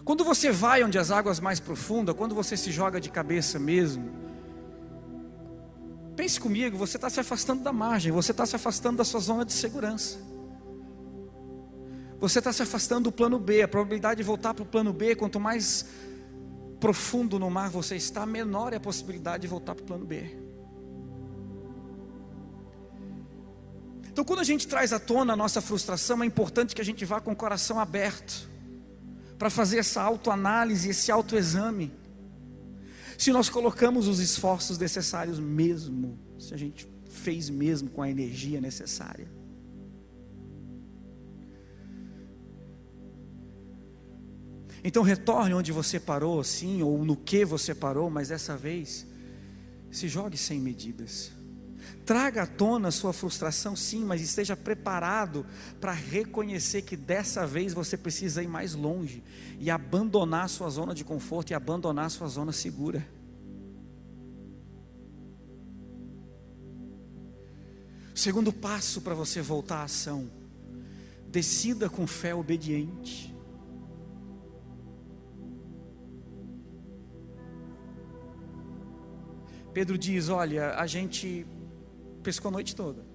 Quando 0.02 0.24
você 0.24 0.50
vai 0.50 0.82
onde 0.82 0.98
as 0.98 1.10
águas 1.10 1.40
mais 1.40 1.60
profundas, 1.60 2.16
quando 2.16 2.34
você 2.34 2.56
se 2.56 2.72
joga 2.72 2.98
de 2.98 3.10
cabeça 3.10 3.58
mesmo, 3.58 4.10
pense 6.16 6.40
comigo, 6.40 6.78
você 6.78 6.96
está 6.96 7.10
se 7.10 7.20
afastando 7.20 7.62
da 7.62 7.70
margem, 7.70 8.10
você 8.10 8.30
está 8.30 8.46
se 8.46 8.56
afastando 8.56 8.96
da 8.96 9.04
sua 9.04 9.20
zona 9.20 9.44
de 9.44 9.52
segurança. 9.52 10.27
Você 12.20 12.40
está 12.40 12.52
se 12.52 12.62
afastando 12.62 13.04
do 13.04 13.12
plano 13.12 13.38
B. 13.38 13.62
A 13.62 13.68
probabilidade 13.68 14.18
de 14.18 14.24
voltar 14.24 14.52
para 14.54 14.62
o 14.62 14.66
plano 14.66 14.92
B, 14.92 15.14
quanto 15.14 15.38
mais 15.38 15.86
profundo 16.80 17.38
no 17.38 17.50
mar 17.50 17.70
você 17.70 17.96
está, 17.96 18.24
menor 18.24 18.72
é 18.72 18.76
a 18.76 18.80
possibilidade 18.80 19.42
de 19.42 19.48
voltar 19.48 19.74
para 19.74 19.82
o 19.82 19.86
plano 19.86 20.04
B. 20.04 20.36
Então, 24.10 24.24
quando 24.24 24.40
a 24.40 24.44
gente 24.44 24.66
traz 24.66 24.92
à 24.92 24.98
tona 24.98 25.34
a 25.34 25.36
nossa 25.36 25.60
frustração, 25.60 26.22
é 26.22 26.26
importante 26.26 26.74
que 26.74 26.80
a 26.80 26.84
gente 26.84 27.04
vá 27.04 27.20
com 27.20 27.32
o 27.32 27.36
coração 27.36 27.78
aberto 27.78 28.48
para 29.38 29.48
fazer 29.48 29.78
essa 29.78 30.02
autoanálise, 30.02 30.88
esse 30.88 31.12
autoexame. 31.12 31.92
Se 33.16 33.30
nós 33.30 33.48
colocamos 33.48 34.08
os 34.08 34.18
esforços 34.18 34.76
necessários 34.76 35.38
mesmo, 35.38 36.18
se 36.36 36.52
a 36.52 36.56
gente 36.56 36.88
fez 37.08 37.48
mesmo 37.48 37.90
com 37.90 38.02
a 38.02 38.10
energia 38.10 38.60
necessária. 38.60 39.37
Então 44.84 45.02
retorne 45.02 45.54
onde 45.54 45.72
você 45.72 45.98
parou, 45.98 46.42
sim, 46.44 46.82
ou 46.82 47.04
no 47.04 47.16
que 47.16 47.44
você 47.44 47.74
parou, 47.74 48.08
mas 48.10 48.28
dessa 48.28 48.56
vez 48.56 49.06
se 49.90 50.08
jogue 50.08 50.36
sem 50.36 50.60
medidas. 50.60 51.32
Traga 52.04 52.42
à 52.42 52.46
tona 52.46 52.90
sua 52.90 53.12
frustração, 53.12 53.76
sim, 53.76 54.04
mas 54.04 54.20
esteja 54.22 54.56
preparado 54.56 55.44
para 55.80 55.92
reconhecer 55.92 56.82
que 56.82 56.96
dessa 56.96 57.46
vez 57.46 57.72
você 57.72 57.96
precisa 57.96 58.42
ir 58.42 58.48
mais 58.48 58.74
longe 58.74 59.22
e 59.58 59.70
abandonar 59.70 60.44
a 60.44 60.48
sua 60.48 60.70
zona 60.70 60.94
de 60.94 61.04
conforto 61.04 61.50
e 61.50 61.54
abandonar 61.54 62.06
a 62.06 62.10
sua 62.10 62.28
zona 62.28 62.52
segura. 62.52 63.06
Segundo 68.14 68.52
passo 68.52 69.00
para 69.00 69.14
você 69.14 69.40
voltar 69.40 69.80
à 69.80 69.84
ação: 69.84 70.30
decida 71.28 71.88
com 71.88 72.06
fé 72.06 72.34
obediente. 72.34 73.37
Pedro 79.78 79.96
diz: 79.96 80.28
Olha, 80.28 80.74
a 80.74 80.88
gente 80.88 81.46
pescou 82.20 82.48
a 82.48 82.52
noite 82.52 82.74
toda, 82.74 83.06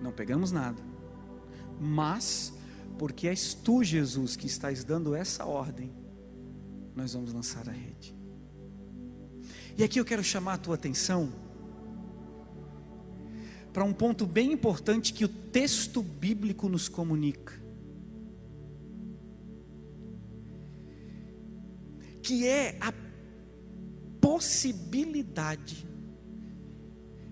não 0.00 0.10
pegamos 0.10 0.50
nada, 0.50 0.82
mas, 1.78 2.54
porque 2.96 3.28
és 3.28 3.52
tu, 3.52 3.84
Jesus, 3.84 4.36
que 4.36 4.46
estás 4.46 4.84
dando 4.84 5.14
essa 5.14 5.44
ordem, 5.44 5.92
nós 6.96 7.12
vamos 7.12 7.30
lançar 7.30 7.68
a 7.68 7.72
rede. 7.72 8.16
E 9.76 9.84
aqui 9.84 10.00
eu 10.00 10.04
quero 10.06 10.24
chamar 10.24 10.54
a 10.54 10.58
tua 10.58 10.76
atenção 10.76 11.30
para 13.70 13.84
um 13.84 13.92
ponto 13.92 14.26
bem 14.26 14.50
importante 14.50 15.12
que 15.12 15.26
o 15.26 15.28
texto 15.28 16.02
bíblico 16.02 16.70
nos 16.70 16.88
comunica. 16.88 17.52
Que 22.22 22.46
é 22.46 22.78
a 22.80 23.07
possibilidade 24.38 25.84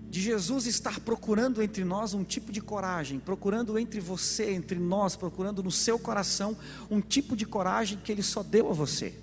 de 0.09 0.19
Jesus 0.19 0.65
estar 0.65 0.99
procurando 0.99 1.61
entre 1.61 1.85
nós 1.85 2.13
um 2.13 2.21
tipo 2.21 2.51
de 2.51 2.59
coragem, 2.59 3.17
procurando 3.17 3.79
entre 3.79 4.01
você, 4.01 4.51
entre 4.51 4.77
nós, 4.77 5.15
procurando 5.15 5.63
no 5.63 5.71
seu 5.71 5.97
coração 5.97 6.57
um 6.91 6.99
tipo 6.99 7.33
de 7.33 7.45
coragem 7.45 7.97
que 7.97 8.11
Ele 8.11 8.21
só 8.21 8.43
deu 8.43 8.69
a 8.69 8.73
você. 8.73 9.13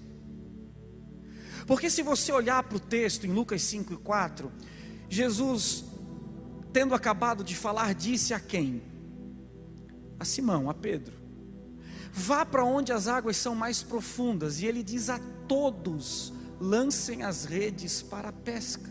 Porque 1.66 1.90
se 1.90 2.03
você 2.03 2.33
olhar 2.33 2.62
para 2.62 2.77
o 2.77 2.81
texto 2.81 3.27
em 3.27 3.33
Lucas 3.33 3.61
5 3.61 3.92
e 3.92 3.97
4, 3.99 4.51
Jesus, 5.11 5.85
tendo 6.73 6.94
acabado 6.94 7.44
de 7.44 7.55
falar, 7.55 7.94
disse 7.94 8.33
a 8.33 8.40
quem? 8.40 8.83
A 10.18 10.25
Simão, 10.25 10.70
a 10.70 10.75
Pedro: 10.75 11.12
Vá 12.14 12.47
para 12.47 12.64
onde 12.64 12.92
as 12.92 13.09
águas 13.09 13.37
são 13.37 13.55
mais 13.55 13.83
profundas, 13.83 14.61
e 14.61 14.66
ele 14.66 14.83
diz 14.83 15.11
a 15.11 15.18
todos: 15.47 16.34
lancem 16.60 17.22
as 17.22 17.44
redes 17.44 18.02
para 18.02 18.28
a 18.28 18.32
pesca. 18.32 18.90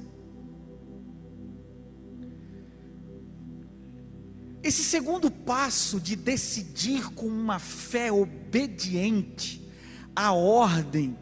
Esse 4.63 4.83
segundo 4.83 5.29
passo 5.29 5.99
de 5.99 6.15
decidir 6.15 7.09
com 7.11 7.27
uma 7.27 7.59
fé 7.59 8.11
obediente 8.11 9.67
à 10.15 10.31
ordem, 10.31 11.17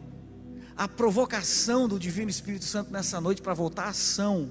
à 0.76 0.86
provocação 0.86 1.88
do 1.88 1.98
Divino 1.98 2.30
Espírito 2.30 2.64
Santo 2.64 2.92
nessa 2.92 3.20
noite 3.20 3.42
para 3.42 3.52
voltar 3.52 3.86
à 3.86 3.88
ação, 3.88 4.50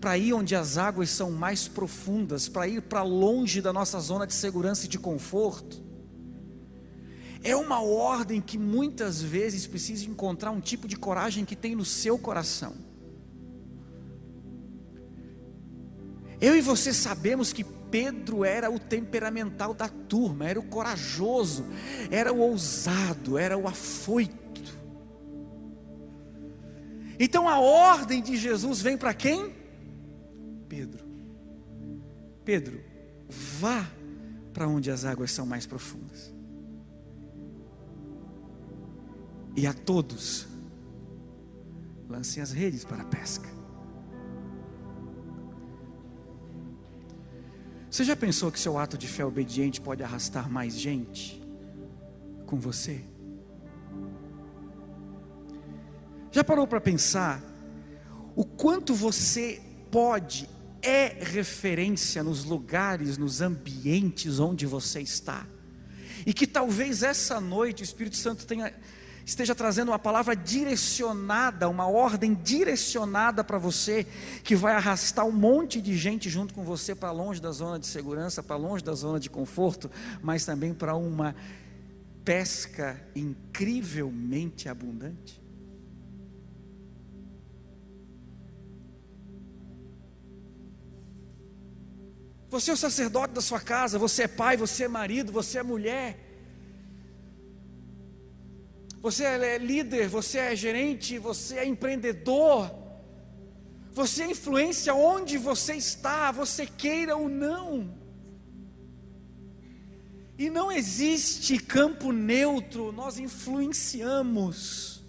para 0.00 0.18
ir 0.18 0.34
onde 0.34 0.54
as 0.54 0.76
águas 0.76 1.08
são 1.08 1.30
mais 1.30 1.66
profundas, 1.66 2.46
para 2.46 2.68
ir 2.68 2.82
para 2.82 3.02
longe 3.02 3.62
da 3.62 3.72
nossa 3.72 3.98
zona 4.00 4.26
de 4.26 4.34
segurança 4.34 4.84
e 4.84 4.88
de 4.88 4.98
conforto, 4.98 5.85
é 7.46 7.54
uma 7.54 7.80
ordem 7.80 8.40
que 8.40 8.58
muitas 8.58 9.22
vezes 9.22 9.66
precisa 9.66 10.04
encontrar 10.10 10.50
um 10.50 10.60
tipo 10.60 10.88
de 10.88 10.96
coragem 10.96 11.44
que 11.44 11.54
tem 11.54 11.76
no 11.76 11.84
seu 11.84 12.18
coração. 12.18 12.74
Eu 16.40 16.56
e 16.56 16.60
você 16.60 16.92
sabemos 16.92 17.52
que 17.52 17.64
Pedro 17.64 18.44
era 18.44 18.68
o 18.68 18.80
temperamental 18.80 19.72
da 19.72 19.88
turma, 19.88 20.48
era 20.48 20.58
o 20.58 20.64
corajoso, 20.64 21.64
era 22.10 22.32
o 22.32 22.40
ousado, 22.40 23.38
era 23.38 23.56
o 23.56 23.68
afoito. 23.68 24.36
Então 27.18 27.48
a 27.48 27.60
ordem 27.60 28.20
de 28.20 28.36
Jesus 28.36 28.82
vem 28.82 28.98
para 28.98 29.14
quem? 29.14 29.54
Pedro. 30.68 31.06
Pedro, 32.44 32.80
vá 33.28 33.88
para 34.52 34.68
onde 34.68 34.90
as 34.90 35.04
águas 35.04 35.30
são 35.30 35.46
mais 35.46 35.64
profundas. 35.64 36.35
E 39.56 39.66
a 39.66 39.72
todos 39.72 40.46
lancem 42.08 42.42
as 42.42 42.52
redes 42.52 42.84
para 42.84 43.02
a 43.02 43.06
pesca. 43.06 43.48
Você 47.90 48.04
já 48.04 48.14
pensou 48.14 48.52
que 48.52 48.60
seu 48.60 48.76
ato 48.76 48.98
de 48.98 49.08
fé 49.08 49.24
obediente 49.24 49.80
pode 49.80 50.02
arrastar 50.02 50.50
mais 50.50 50.78
gente 50.78 51.42
com 52.44 52.60
você? 52.60 53.02
Já 56.30 56.44
parou 56.44 56.66
para 56.66 56.80
pensar 56.80 57.42
o 58.34 58.44
quanto 58.44 58.94
você 58.94 59.62
pode, 59.90 60.46
é 60.82 61.16
referência 61.24 62.22
nos 62.22 62.44
lugares, 62.44 63.16
nos 63.16 63.40
ambientes 63.40 64.38
onde 64.38 64.66
você 64.66 65.00
está? 65.00 65.46
E 66.26 66.34
que 66.34 66.46
talvez 66.46 67.02
essa 67.02 67.40
noite 67.40 67.82
o 67.82 67.84
Espírito 67.84 68.16
Santo 68.16 68.46
tenha 68.46 68.74
esteja 69.26 69.56
trazendo 69.56 69.90
uma 69.90 69.98
palavra 69.98 70.36
direcionada, 70.36 71.68
uma 71.68 71.88
ordem 71.88 72.32
direcionada 72.32 73.42
para 73.42 73.58
você, 73.58 74.06
que 74.44 74.54
vai 74.54 74.74
arrastar 74.74 75.26
um 75.26 75.32
monte 75.32 75.82
de 75.82 75.96
gente 75.96 76.30
junto 76.30 76.54
com 76.54 76.62
você 76.62 76.94
para 76.94 77.10
longe 77.10 77.42
da 77.42 77.50
zona 77.50 77.76
de 77.76 77.88
segurança, 77.88 78.40
para 78.40 78.54
longe 78.54 78.84
da 78.84 78.92
zona 78.92 79.18
de 79.18 79.28
conforto, 79.28 79.90
mas 80.22 80.44
também 80.44 80.72
para 80.72 80.94
uma 80.94 81.34
pesca 82.24 83.04
incrivelmente 83.16 84.68
abundante. 84.68 85.42
Você 92.48 92.70
é 92.70 92.74
o 92.74 92.76
sacerdote 92.76 93.34
da 93.34 93.40
sua 93.40 93.58
casa, 93.58 93.98
você 93.98 94.22
é 94.22 94.28
pai, 94.28 94.56
você 94.56 94.84
é 94.84 94.88
marido, 94.88 95.32
você 95.32 95.58
é 95.58 95.64
mulher 95.64 96.25
você 99.06 99.22
é 99.22 99.56
líder, 99.56 100.08
você 100.08 100.38
é 100.38 100.56
gerente, 100.56 101.16
você 101.16 101.58
é 101.58 101.64
empreendedor, 101.64 102.68
você 103.92 104.24
é 104.24 104.30
influência 104.32 104.92
onde 104.96 105.38
você 105.38 105.74
está, 105.74 106.32
você 106.32 106.66
queira 106.66 107.16
ou 107.16 107.28
não. 107.28 107.94
E 110.36 110.50
não 110.50 110.72
existe 110.72 111.56
campo 111.56 112.10
neutro, 112.10 112.90
nós 112.90 113.16
influenciamos 113.16 115.04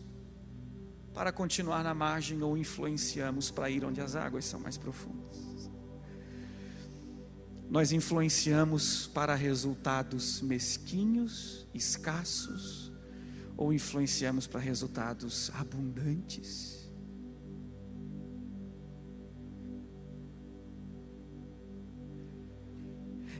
para 1.12 1.32
continuar 1.32 1.84
na 1.84 1.96
margem 1.96 2.40
ou 2.44 2.56
influenciamos 2.56 3.50
para 3.50 3.68
ir 3.68 3.84
onde 3.84 4.00
as 4.00 4.16
águas 4.16 4.46
são 4.46 4.60
mais 4.60 4.78
profundas. 4.78 5.72
Nós 7.68 7.92
influenciamos 7.92 9.08
para 9.08 9.34
resultados 9.34 10.40
mesquinhos, 10.44 11.68
escassos, 11.74 12.87
ou 13.58 13.74
influenciamos 13.74 14.46
para 14.46 14.60
resultados 14.60 15.52
abundantes? 15.56 16.78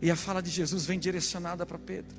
E 0.02 0.12
a 0.12 0.16
fala 0.16 0.42
de 0.42 0.50
Jesus 0.50 0.86
vem 0.86 1.00
direcionada 1.00 1.66
para 1.66 1.80
Pedro. 1.80 2.16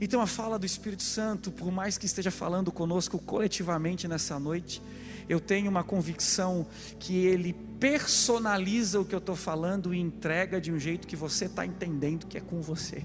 Então 0.00 0.20
a 0.20 0.26
fala 0.26 0.58
do 0.58 0.66
Espírito 0.66 1.02
Santo, 1.02 1.52
por 1.52 1.70
mais 1.70 1.96
que 1.96 2.06
esteja 2.06 2.30
falando 2.30 2.72
conosco 2.72 3.18
coletivamente 3.18 4.08
nessa 4.08 4.38
noite, 4.38 4.82
eu 5.28 5.38
tenho 5.38 5.70
uma 5.70 5.84
convicção 5.84 6.66
que 6.98 7.24
ele 7.24 7.52
personaliza 7.78 9.00
o 9.00 9.04
que 9.04 9.14
eu 9.14 9.20
estou 9.20 9.36
falando 9.36 9.94
e 9.94 9.98
entrega 10.00 10.60
de 10.60 10.72
um 10.72 10.78
jeito 10.78 11.06
que 11.06 11.14
você 11.14 11.44
está 11.44 11.64
entendendo 11.64 12.26
que 12.26 12.36
é 12.36 12.40
com 12.40 12.60
você 12.60 13.04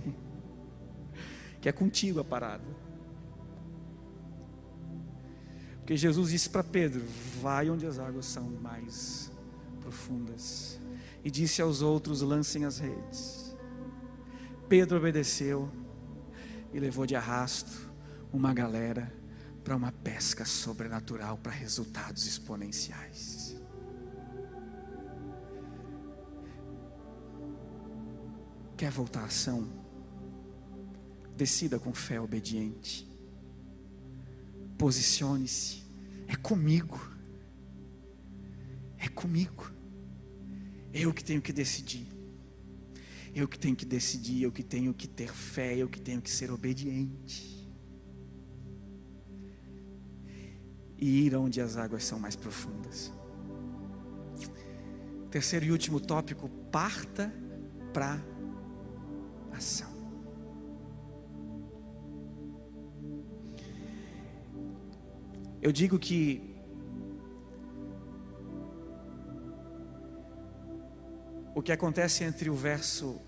que 1.61 1.69
é 1.69 1.71
contigo 1.71 2.19
a 2.19 2.23
parada. 2.23 2.65
Porque 5.77 5.95
Jesus 5.95 6.31
disse 6.31 6.49
para 6.49 6.63
Pedro: 6.63 7.01
Vai 7.41 7.69
onde 7.69 7.85
as 7.85 7.97
águas 7.97 8.25
são 8.25 8.43
mais 8.61 9.31
profundas. 9.79 10.79
E 11.23 11.31
disse 11.31 11.61
aos 11.61 11.81
outros: 11.81 12.21
Lancem 12.21 12.65
as 12.65 12.79
redes. 12.79 13.55
Pedro 14.67 14.97
obedeceu 14.97 15.71
e 16.73 16.79
levou 16.79 17.05
de 17.05 17.15
arrasto 17.15 17.89
uma 18.33 18.53
galera 18.53 19.11
para 19.63 19.75
uma 19.75 19.91
pesca 19.91 20.43
sobrenatural, 20.45 21.37
para 21.37 21.51
resultados 21.51 22.25
exponenciais. 22.25 23.57
Quer 28.75 28.91
voltar 28.91 29.21
à 29.21 29.25
ação? 29.25 29.86
Decida 31.37 31.77
com 31.77 31.93
fé 31.93 32.19
obediente. 32.19 33.07
Posicione-se. 34.75 35.83
É 36.27 36.35
comigo. 36.35 36.99
É 38.97 39.07
comigo. 39.07 39.71
Eu 40.91 41.13
que 41.13 41.23
tenho 41.23 41.41
que 41.41 41.53
decidir. 41.53 42.07
Eu 43.35 43.47
que 43.47 43.59
tenho 43.59 43.75
que 43.75 43.85
decidir, 43.85 44.41
eu 44.41 44.51
que 44.51 44.63
tenho 44.63 44.91
que 44.95 45.07
ter 45.07 45.31
fé, 45.31 45.77
eu 45.77 45.87
que 45.87 46.01
tenho 46.01 46.19
que 46.19 46.31
ser 46.31 46.49
obediente. 46.49 47.69
E 50.97 51.27
ir 51.27 51.35
onde 51.35 51.61
as 51.61 51.77
águas 51.77 52.03
são 52.03 52.19
mais 52.19 52.35
profundas. 52.35 53.13
Terceiro 55.29 55.65
e 55.65 55.71
último 55.71 55.99
tópico: 55.99 56.49
parta 56.71 57.31
para 57.93 58.19
ação. 59.51 59.96
Eu 65.67 65.71
digo 65.73 65.99
que 65.99 66.41
o 71.53 71.61
que 71.61 71.73
acontece 71.73 72.23
entre 72.23 72.49
o 72.49 72.55
verso 72.55 73.19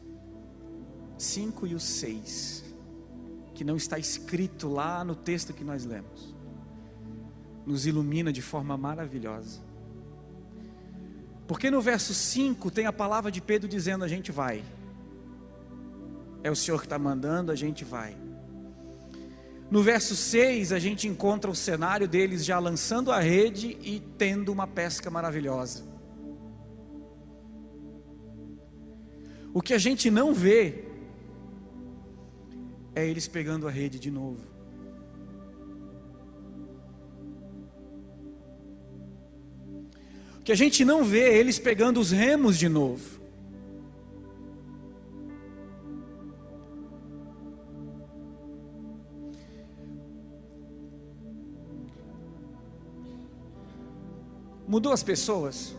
5 1.17 1.67
e 1.67 1.75
o 1.75 1.79
6, 1.81 2.63
que 3.53 3.65
não 3.65 3.75
está 3.75 3.99
escrito 3.99 4.69
lá 4.69 5.03
no 5.03 5.15
texto 5.15 5.53
que 5.53 5.65
nós 5.65 5.83
lemos, 5.83 6.33
nos 7.65 7.85
ilumina 7.85 8.31
de 8.31 8.41
forma 8.41 8.77
maravilhosa. 8.77 9.59
Porque 11.45 11.69
no 11.69 11.81
verso 11.81 12.13
5 12.13 12.71
tem 12.71 12.85
a 12.85 12.93
palavra 12.93 13.29
de 13.29 13.41
Pedro 13.41 13.67
dizendo: 13.67 14.05
a 14.05 14.07
gente 14.07 14.31
vai. 14.31 14.63
É 16.41 16.49
o 16.49 16.55
Senhor 16.55 16.79
que 16.79 16.85
está 16.85 16.97
mandando, 16.97 17.51
a 17.51 17.55
gente 17.55 17.83
vai. 17.83 18.28
No 19.69 19.83
verso 19.83 20.15
6, 20.15 20.71
a 20.71 20.79
gente 20.79 21.07
encontra 21.07 21.49
o 21.49 21.55
cenário 21.55 22.07
deles 22.07 22.43
já 22.43 22.57
lançando 22.57 23.11
a 23.11 23.19
rede 23.19 23.77
e 23.81 23.99
tendo 24.17 24.51
uma 24.51 24.65
pesca 24.65 25.11
maravilhosa. 25.11 25.83
O 29.53 29.61
que 29.61 29.73
a 29.73 29.77
gente 29.77 30.09
não 30.09 30.33
vê 30.33 30.85
é 32.95 33.07
eles 33.07 33.27
pegando 33.27 33.67
a 33.67 33.71
rede 33.71 33.99
de 33.99 34.09
novo. 34.09 34.43
O 40.39 40.43
que 40.43 40.51
a 40.51 40.55
gente 40.55 40.83
não 40.83 41.03
vê 41.03 41.29
é 41.29 41.37
eles 41.37 41.59
pegando 41.59 41.99
os 41.99 42.09
remos 42.09 42.57
de 42.57 42.67
novo. 42.67 43.18
Mudou 54.79 54.93
as 54.93 55.03
pessoas? 55.03 55.75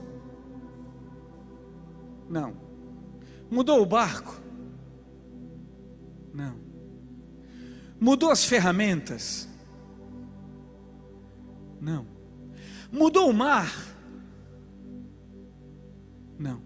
Não. 2.28 2.54
Mudou 3.50 3.80
o 3.80 3.86
barco? 3.86 4.38
Não. 6.34 6.54
Mudou 7.98 8.30
as 8.30 8.44
ferramentas? 8.44 9.48
Não. 11.80 12.06
Mudou 12.92 13.30
o 13.30 13.32
mar? 13.32 13.72
Não. 16.38 16.60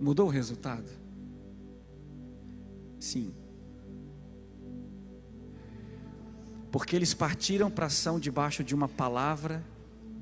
Mudou 0.00 0.28
o 0.28 0.30
resultado? 0.30 0.90
Sim. 2.98 3.34
Porque 6.70 6.94
eles 6.94 7.14
partiram 7.14 7.70
para 7.70 7.86
ação 7.86 8.20
debaixo 8.20 8.62
de 8.62 8.74
uma 8.74 8.88
palavra 8.88 9.64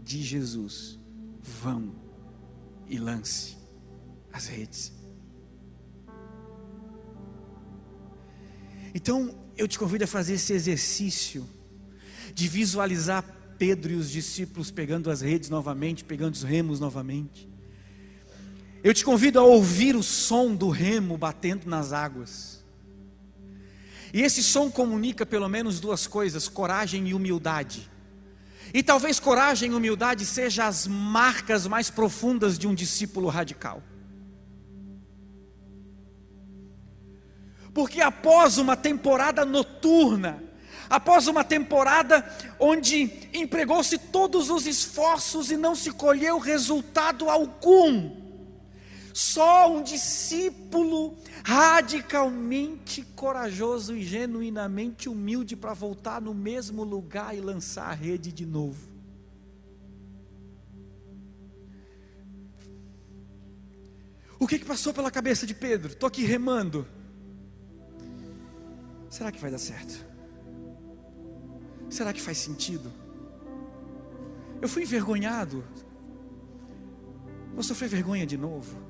de 0.02 0.22
Jesus: 0.22 0.98
vão 1.40 1.92
e 2.88 2.98
lance 2.98 3.56
as 4.32 4.46
redes. 4.46 4.92
Então, 8.94 9.34
eu 9.56 9.68
te 9.68 9.78
convido 9.78 10.04
a 10.04 10.06
fazer 10.06 10.34
esse 10.34 10.52
exercício 10.52 11.46
de 12.34 12.48
visualizar 12.48 13.22
Pedro 13.58 13.92
e 13.92 13.96
os 13.96 14.10
discípulos 14.10 14.70
pegando 14.70 15.10
as 15.10 15.20
redes 15.20 15.48
novamente, 15.48 16.04
pegando 16.04 16.34
os 16.34 16.42
remos 16.42 16.78
novamente. 16.78 17.48
Eu 18.84 18.94
te 18.94 19.04
convido 19.04 19.40
a 19.40 19.42
ouvir 19.42 19.96
o 19.96 20.02
som 20.02 20.54
do 20.54 20.68
remo 20.68 21.16
batendo 21.16 21.68
nas 21.68 21.92
águas. 21.92 22.55
E 24.12 24.22
esse 24.22 24.42
som 24.42 24.70
comunica 24.70 25.26
pelo 25.26 25.48
menos 25.48 25.80
duas 25.80 26.06
coisas: 26.06 26.48
coragem 26.48 27.08
e 27.08 27.14
humildade. 27.14 27.90
E 28.74 28.82
talvez 28.82 29.20
coragem 29.20 29.70
e 29.70 29.74
humildade 29.74 30.24
sejam 30.26 30.66
as 30.66 30.86
marcas 30.86 31.66
mais 31.66 31.90
profundas 31.90 32.58
de 32.58 32.66
um 32.66 32.74
discípulo 32.74 33.28
radical. 33.28 33.82
Porque 37.72 38.00
após 38.00 38.58
uma 38.58 38.76
temporada 38.76 39.44
noturna, 39.44 40.42
após 40.88 41.28
uma 41.28 41.44
temporada 41.44 42.26
onde 42.58 43.28
empregou-se 43.34 43.98
todos 43.98 44.50
os 44.50 44.66
esforços 44.66 45.50
e 45.50 45.56
não 45.56 45.74
se 45.74 45.90
colheu 45.90 46.38
resultado 46.38 47.28
algum, 47.28 48.25
só 49.16 49.74
um 49.74 49.82
discípulo 49.82 51.16
radicalmente 51.42 53.00
corajoso 53.16 53.96
e 53.96 54.02
genuinamente 54.02 55.08
humilde 55.08 55.56
para 55.56 55.72
voltar 55.72 56.20
no 56.20 56.34
mesmo 56.34 56.84
lugar 56.84 57.34
e 57.34 57.40
lançar 57.40 57.86
a 57.86 57.94
rede 57.94 58.30
de 58.30 58.44
novo. 58.44 58.90
O 64.38 64.46
que, 64.46 64.58
que 64.58 64.66
passou 64.66 64.92
pela 64.92 65.10
cabeça 65.10 65.46
de 65.46 65.54
Pedro? 65.54 65.92
Estou 65.92 66.08
aqui 66.08 66.22
remando. 66.22 66.86
Será 69.08 69.32
que 69.32 69.40
vai 69.40 69.50
dar 69.50 69.56
certo? 69.56 70.04
Será 71.88 72.12
que 72.12 72.20
faz 72.20 72.36
sentido? 72.36 72.92
Eu 74.60 74.68
fui 74.68 74.82
envergonhado. 74.82 75.64
Vou 77.54 77.62
sofrer 77.62 77.88
vergonha 77.88 78.26
de 78.26 78.36
novo. 78.36 78.85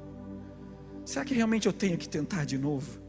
Será 1.07 1.25
que 1.25 1.33
realmente 1.33 1.69
eu 1.69 1.73
tenho 1.73 1.97
que 1.97 2.09
tentar 2.09 2.45
de 2.45 2.59
novo? 2.59 3.01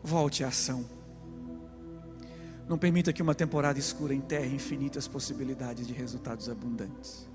Volte 0.00 0.44
à 0.44 0.48
ação. 0.48 0.84
Não 2.68 2.78
permita 2.78 3.12
que 3.12 3.20
uma 3.20 3.34
temporada 3.34 3.80
escura 3.80 4.14
enterre 4.14 4.54
infinitas 4.54 5.08
possibilidades 5.08 5.84
de 5.84 5.92
resultados 5.92 6.48
abundantes. 6.48 7.28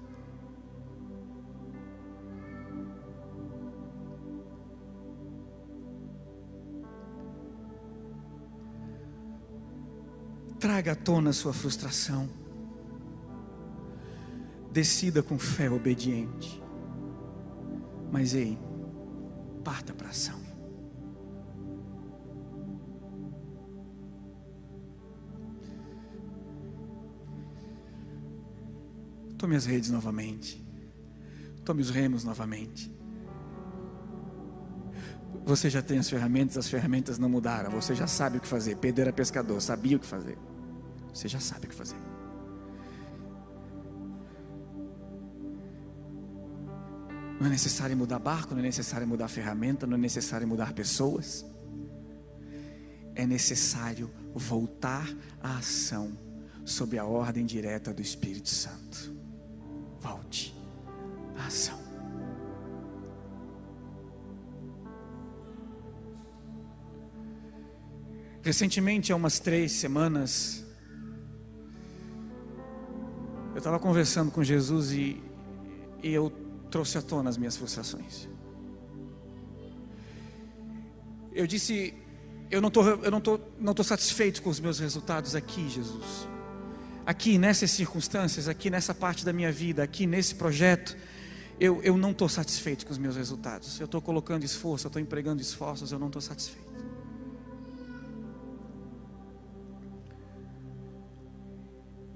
Traga 10.58 10.94
à 10.94 10.96
tona 10.96 11.34
sua 11.34 11.52
frustração. 11.52 12.47
Decida 14.78 15.24
com 15.24 15.40
fé 15.40 15.72
obediente. 15.72 16.62
Mas 18.12 18.36
ei, 18.36 18.60
parta 19.64 19.92
para 19.92 20.10
ação. 20.10 20.40
Tome 29.36 29.56
as 29.56 29.66
redes 29.66 29.90
novamente. 29.90 30.64
Tome 31.66 31.82
os 31.82 31.90
remos 31.90 32.24
novamente. 32.24 32.96
Você 35.44 35.72
já 35.72 35.82
tem 35.82 35.98
as 35.98 36.08
ferramentas, 36.08 36.56
as 36.56 36.70
ferramentas 36.70 37.18
não 37.18 37.30
mudaram. 37.30 37.72
Você 37.72 37.96
já 37.96 38.06
sabe 38.06 38.38
o 38.38 38.40
que 38.40 38.48
fazer. 38.48 38.78
Pedro 38.78 39.02
era 39.02 39.12
pescador, 39.12 39.60
sabia 39.60 39.98
o 39.98 40.00
que 40.00 40.06
fazer. 40.06 40.38
Você 41.12 41.28
já 41.28 41.40
sabe 41.40 41.66
o 41.66 41.70
que 41.70 41.76
fazer. 41.76 42.07
Não 47.40 47.46
é 47.46 47.50
necessário 47.50 47.96
mudar 47.96 48.18
barco, 48.18 48.54
não 48.54 48.60
é 48.60 48.64
necessário 48.64 49.08
mudar 49.08 49.28
ferramenta, 49.28 49.86
não 49.86 49.96
é 49.96 50.00
necessário 50.00 50.48
mudar 50.48 50.74
pessoas. 50.74 51.46
É 53.14 53.28
necessário 53.28 54.10
voltar 54.34 55.08
à 55.42 55.58
ação 55.58 56.18
sob 56.66 56.98
a 56.98 57.06
ordem 57.06 57.46
direta 57.46 57.94
do 57.94 58.02
Espírito 58.02 58.50
Santo. 58.50 59.16
Volte 60.00 60.56
à 61.38 61.46
ação. 61.46 61.80
Recentemente, 68.42 69.12
há 69.12 69.16
umas 69.16 69.40
três 69.40 69.74
semanas, 69.74 70.66
eu 73.52 73.58
estava 73.58 73.78
conversando 73.78 74.32
com 74.32 74.44
Jesus 74.44 74.92
e, 74.92 75.22
e 76.02 76.14
eu 76.14 76.47
trouxe 76.68 76.98
à 76.98 77.02
tona 77.02 77.30
as 77.30 77.38
minhas 77.38 77.58
frustrações. 77.58 78.28
Eu 81.34 81.46
disse, 81.46 81.94
eu 82.50 82.62
não 82.62 82.72
tô, 82.72 82.82
eu 82.88 83.12
não 83.12 83.22
tô, 83.22 83.40
não 83.60 83.74
tô 83.74 83.84
satisfeito 83.84 84.42
com 84.42 84.50
os 84.50 84.60
meus 84.60 84.80
resultados 84.80 85.36
aqui, 85.36 85.70
Jesus. 85.70 86.28
Aqui 87.06 87.38
nessas 87.38 87.72
circunstâncias, 87.72 88.48
aqui 88.48 88.70
nessa 88.70 88.94
parte 88.94 89.24
da 89.24 89.32
minha 89.32 89.52
vida, 89.52 89.84
aqui 89.84 90.06
nesse 90.06 90.36
projeto, 90.36 90.98
eu, 91.60 91.82
eu 91.82 91.98
não 91.98 92.12
estou 92.12 92.30
satisfeito 92.30 92.86
com 92.86 92.92
os 92.92 92.98
meus 92.98 93.16
resultados. 93.16 93.80
Eu 93.80 93.86
estou 93.86 94.02
colocando 94.02 94.44
esforço, 94.44 94.88
eu 94.88 94.90
estou 94.90 95.02
empregando 95.02 95.42
esforços, 95.42 95.92
eu 95.92 96.00
não 96.00 96.08
estou 96.08 96.22
satisfeito. 96.22 96.67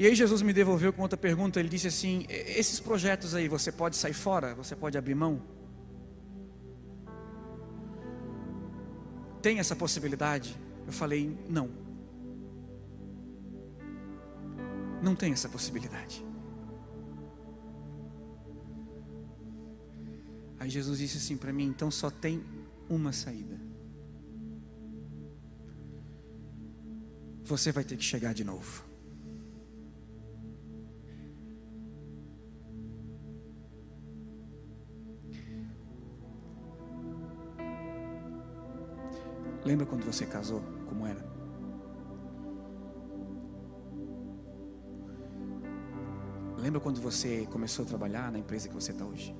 E 0.01 0.07
aí 0.07 0.15
Jesus 0.15 0.41
me 0.41 0.51
devolveu 0.51 0.91
com 0.91 1.03
outra 1.03 1.15
pergunta. 1.15 1.59
Ele 1.59 1.69
disse 1.69 1.85
assim: 1.85 2.25
Esses 2.27 2.79
projetos 2.79 3.35
aí, 3.35 3.47
você 3.47 3.71
pode 3.71 3.95
sair 3.95 4.13
fora? 4.13 4.55
Você 4.55 4.75
pode 4.75 4.97
abrir 4.97 5.13
mão? 5.13 5.39
Tem 9.43 9.59
essa 9.59 9.75
possibilidade? 9.75 10.57
Eu 10.87 10.91
falei: 10.91 11.37
Não. 11.47 11.69
Não 15.03 15.15
tem 15.15 15.33
essa 15.33 15.47
possibilidade. 15.47 16.25
Aí 20.57 20.69
Jesus 20.71 20.97
disse 20.97 21.17
assim 21.17 21.37
para 21.37 21.53
mim: 21.53 21.65
Então 21.67 21.91
só 21.91 22.09
tem 22.09 22.43
uma 22.89 23.13
saída. 23.13 23.61
Você 27.43 27.71
vai 27.71 27.83
ter 27.83 27.97
que 27.97 28.03
chegar 28.03 28.33
de 28.33 28.43
novo. 28.43 28.89
Lembra 39.63 39.85
quando 39.85 40.03
você 40.03 40.25
casou? 40.25 40.61
Como 40.89 41.05
era? 41.05 41.23
Lembra 46.57 46.79
quando 46.79 46.99
você 46.99 47.47
começou 47.51 47.85
a 47.85 47.87
trabalhar 47.87 48.31
na 48.31 48.39
empresa 48.39 48.67
que 48.67 48.73
você 48.73 48.91
está 48.91 49.05
hoje? 49.05 49.35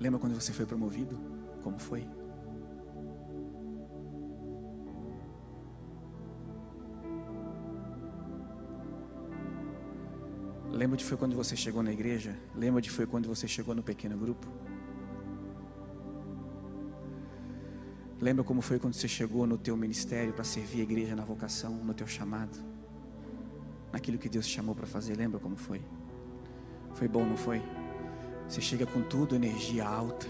Lembra 0.00 0.18
quando 0.18 0.34
você 0.34 0.52
foi 0.52 0.66
promovido? 0.66 1.18
Como 1.62 1.78
foi? 1.78 2.06
Lembra 10.70 10.96
de 10.96 11.04
foi 11.04 11.16
quando 11.18 11.36
você 11.36 11.54
chegou 11.54 11.82
na 11.82 11.92
igreja? 11.92 12.36
Lembra 12.54 12.80
de 12.80 12.90
foi 12.90 13.06
quando 13.06 13.28
você 13.28 13.46
chegou 13.46 13.74
no 13.74 13.82
pequeno 13.82 14.16
grupo? 14.16 14.48
Lembra 18.22 18.44
como 18.44 18.62
foi 18.62 18.78
quando 18.78 18.94
você 18.94 19.08
chegou 19.08 19.48
no 19.48 19.58
teu 19.58 19.76
ministério 19.76 20.32
para 20.32 20.44
servir 20.44 20.78
a 20.78 20.82
igreja 20.84 21.16
na 21.16 21.24
vocação, 21.24 21.72
no 21.72 21.92
teu 21.92 22.06
chamado? 22.06 22.56
Naquilo 23.92 24.16
que 24.16 24.28
Deus 24.28 24.46
te 24.46 24.54
chamou 24.54 24.76
para 24.76 24.86
fazer, 24.86 25.16
lembra 25.16 25.40
como 25.40 25.56
foi? 25.56 25.82
Foi 26.94 27.08
bom, 27.08 27.24
não 27.24 27.36
foi? 27.36 27.60
Você 28.48 28.60
chega 28.60 28.86
com 28.86 29.02
tudo, 29.02 29.34
energia 29.34 29.84
alta, 29.84 30.28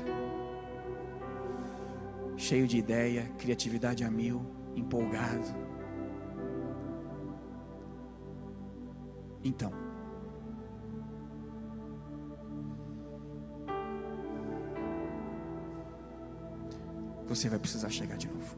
cheio 2.39 2.67
de 2.67 2.79
ideia, 2.79 3.31
criatividade 3.37 4.03
a 4.05 4.11
mil, 4.11 4.41
empolgado. 4.75 5.55
Então, 9.45 9.71
você 17.35 17.49
vai 17.49 17.59
precisar 17.59 17.89
chegar 17.89 18.17
de 18.17 18.29
novo. 18.29 18.57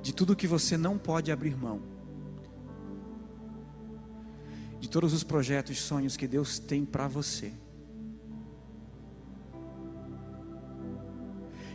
De 0.00 0.14
tudo 0.14 0.36
que 0.36 0.46
você 0.46 0.76
não 0.76 0.96
pode 0.96 1.32
abrir 1.32 1.56
mão, 1.56 1.82
de 4.78 4.88
todos 4.88 5.12
os 5.12 5.24
projetos 5.24 5.76
e 5.76 5.80
sonhos 5.80 6.16
que 6.16 6.28
Deus 6.28 6.60
tem 6.60 6.84
para 6.84 7.08
você, 7.08 7.52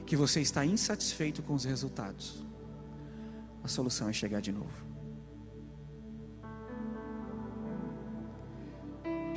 que 0.06 0.16
você 0.16 0.40
está 0.40 0.66
insatisfeito 0.66 1.44
com 1.44 1.54
os 1.54 1.66
resultados, 1.66 2.46
a 3.62 3.68
solução 3.68 4.08
é 4.08 4.14
chegar 4.14 4.40
de 4.40 4.54
novo. 4.54 4.91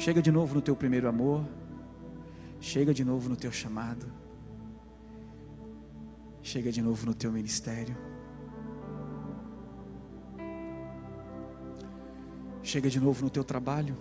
Chega 0.05 0.21
de 0.21 0.31
novo 0.31 0.55
no 0.55 0.61
teu 0.61 0.77
primeiro 0.77 1.09
amor. 1.09 1.43
Chega 2.61 2.93
de 2.93 3.03
novo 3.03 3.27
no 3.27 3.37
teu 3.37 3.51
chamado. 3.51 4.07
Chega 6.43 6.71
de 6.71 6.83
novo 6.83 7.07
no 7.07 7.15
teu 7.15 7.33
ministério. 7.33 7.97
Chega 12.63 12.91
de 12.91 13.01
novo 13.01 13.25
no 13.25 13.31
teu 13.31 13.43
trabalho. 13.43 13.97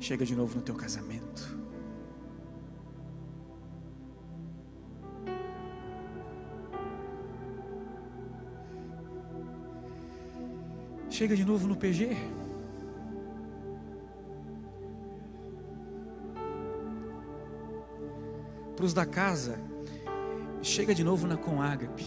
Chega 0.00 0.26
de 0.26 0.34
novo 0.34 0.56
no 0.56 0.62
teu 0.62 0.74
casamento. 0.74 1.56
Chega 11.20 11.36
de 11.36 11.44
novo 11.44 11.68
no 11.68 11.76
PG. 11.76 12.16
para 18.74 18.86
os 18.86 18.94
da 18.94 19.04
casa, 19.04 19.58
chega 20.62 20.94
de 20.94 21.04
novo 21.04 21.26
na 21.26 21.36
Comágape. 21.36 22.06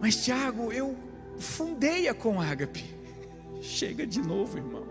Mas 0.00 0.22
Tiago, 0.24 0.70
eu 0.70 0.96
fundei 1.36 2.06
a 2.06 2.14
Comágape. 2.14 2.84
Chega 3.60 4.06
de 4.06 4.22
novo, 4.22 4.58
irmão. 4.58 4.86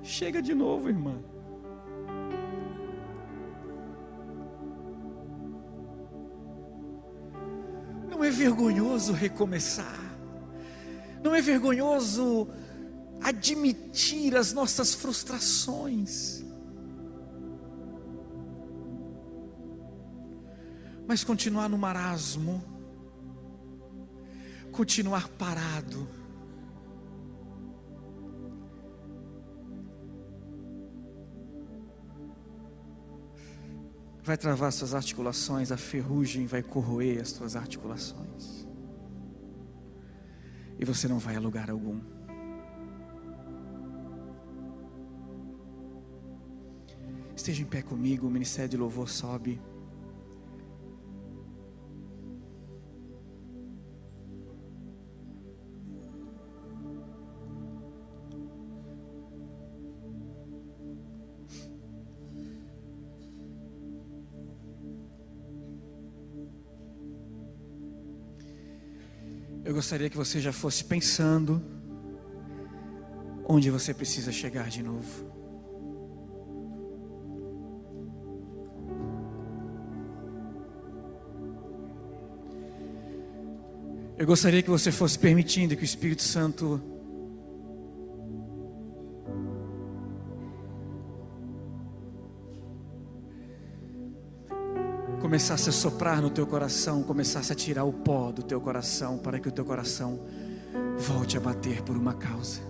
Chega 0.00 0.40
de 0.40 0.54
novo, 0.54 0.88
irmã. 0.88 1.33
Vergonhoso 8.34 9.12
recomeçar. 9.12 10.00
Não 11.22 11.34
é 11.34 11.40
vergonhoso 11.40 12.48
admitir 13.22 14.36
as 14.36 14.52
nossas 14.52 14.92
frustrações, 14.94 16.44
mas 21.06 21.24
continuar 21.24 21.68
no 21.68 21.78
marasmo, 21.78 22.62
continuar 24.70 25.28
parado, 25.28 26.06
vai 34.24 34.38
travar 34.38 34.72
suas 34.72 34.94
articulações, 34.94 35.70
a 35.70 35.76
ferrugem 35.76 36.46
vai 36.46 36.62
corroer 36.62 37.20
as 37.20 37.28
suas 37.28 37.54
articulações. 37.54 38.66
E 40.78 40.84
você 40.84 41.06
não 41.06 41.18
vai 41.18 41.36
a 41.36 41.40
lugar 41.40 41.70
algum. 41.70 42.00
Esteja 47.36 47.62
em 47.62 47.66
pé 47.66 47.82
comigo, 47.82 48.26
o 48.26 48.30
ministério 48.30 48.70
de 48.70 48.76
louvor 48.78 49.10
sobe. 49.10 49.60
Gostaria 69.84 70.08
que 70.08 70.16
você 70.16 70.40
já 70.40 70.50
fosse 70.50 70.82
pensando 70.82 71.62
onde 73.46 73.70
você 73.70 73.92
precisa 73.92 74.32
chegar 74.32 74.70
de 74.70 74.82
novo. 74.82 75.30
Eu 84.16 84.26
gostaria 84.26 84.62
que 84.62 84.70
você 84.70 84.90
fosse 84.90 85.18
permitindo 85.18 85.76
que 85.76 85.82
o 85.82 85.84
Espírito 85.84 86.22
Santo 86.22 86.80
começasse 95.34 95.68
a 95.68 95.72
soprar 95.72 96.22
no 96.22 96.30
teu 96.30 96.46
coração, 96.46 97.02
começasse 97.02 97.50
a 97.52 97.56
tirar 97.56 97.82
o 97.82 97.92
pó 97.92 98.30
do 98.30 98.40
teu 98.40 98.60
coração, 98.60 99.18
para 99.18 99.40
que 99.40 99.48
o 99.48 99.50
teu 99.50 99.64
coração 99.64 100.20
volte 100.96 101.36
a 101.36 101.40
bater 101.40 101.82
por 101.82 101.96
uma 101.96 102.14
causa. 102.14 102.60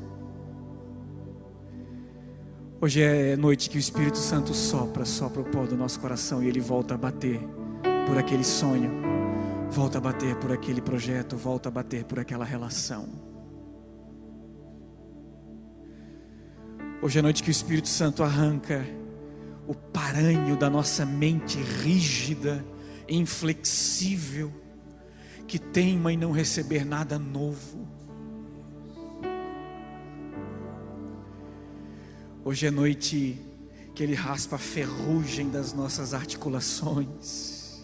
Hoje 2.81 3.03
é 3.03 3.37
noite 3.37 3.69
que 3.69 3.77
o 3.77 3.79
Espírito 3.79 4.17
Santo 4.17 4.55
sopra, 4.55 5.05
sopra 5.05 5.43
o 5.43 5.45
pó 5.45 5.67
do 5.67 5.77
nosso 5.77 6.01
coração 6.01 6.43
e 6.43 6.49
ele 6.49 6.59
volta 6.59 6.95
a 6.95 6.97
bater 6.97 7.39
por 8.07 8.17
aquele 8.17 8.45
sonho, 8.45 8.91
volta 9.71 9.99
a 9.99 10.01
bater 10.01 10.35
por 10.37 10.51
aquele 10.51 10.81
projeto, 10.81 11.37
volta 11.37 11.69
a 11.69 11.73
bater 11.73 12.05
por 12.05 12.19
aquela 12.19 12.47
relação. 12.47 13.07
Hoje 17.03 17.19
é 17.19 17.21
noite 17.21 17.43
que 17.43 17.51
o 17.51 17.53
Espírito 17.53 17.89
Santo 17.89 18.23
arranca 18.23 19.04
o 19.67 19.75
paranho 19.75 20.57
da 20.57 20.69
nossa 20.69 21.07
mente 21.07 21.59
rígida, 21.59 22.65
inflexível, 23.09 24.53
que 25.47 25.59
teima 25.59 26.13
em 26.13 26.17
não 26.17 26.33
receber 26.33 26.85
nada 26.85 27.19
novo. 27.19 27.87
Hoje 32.45 32.67
é 32.67 32.71
noite 32.71 33.41
que 33.95 34.03
Ele 34.03 34.15
raspa 34.15 34.57
a 34.57 34.59
ferrugem 34.59 35.49
das 35.49 35.73
nossas 35.73 36.13
articulações. 36.13 37.83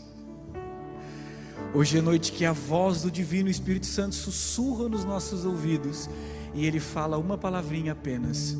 Hoje 1.72 1.98
é 1.98 2.02
noite 2.02 2.32
que 2.32 2.44
a 2.44 2.52
voz 2.52 3.02
do 3.02 3.10
Divino 3.10 3.48
Espírito 3.48 3.86
Santo 3.86 4.14
sussurra 4.14 4.88
nos 4.88 5.04
nossos 5.04 5.44
ouvidos 5.44 6.10
e 6.54 6.66
Ele 6.66 6.80
fala 6.80 7.16
uma 7.16 7.38
palavrinha 7.38 7.92
apenas: 7.92 8.56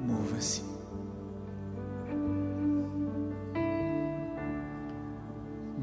mova-se. 0.00 0.69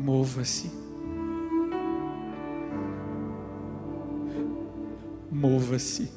Mova-se. 0.07 0.71
Mova-se. 5.29 6.09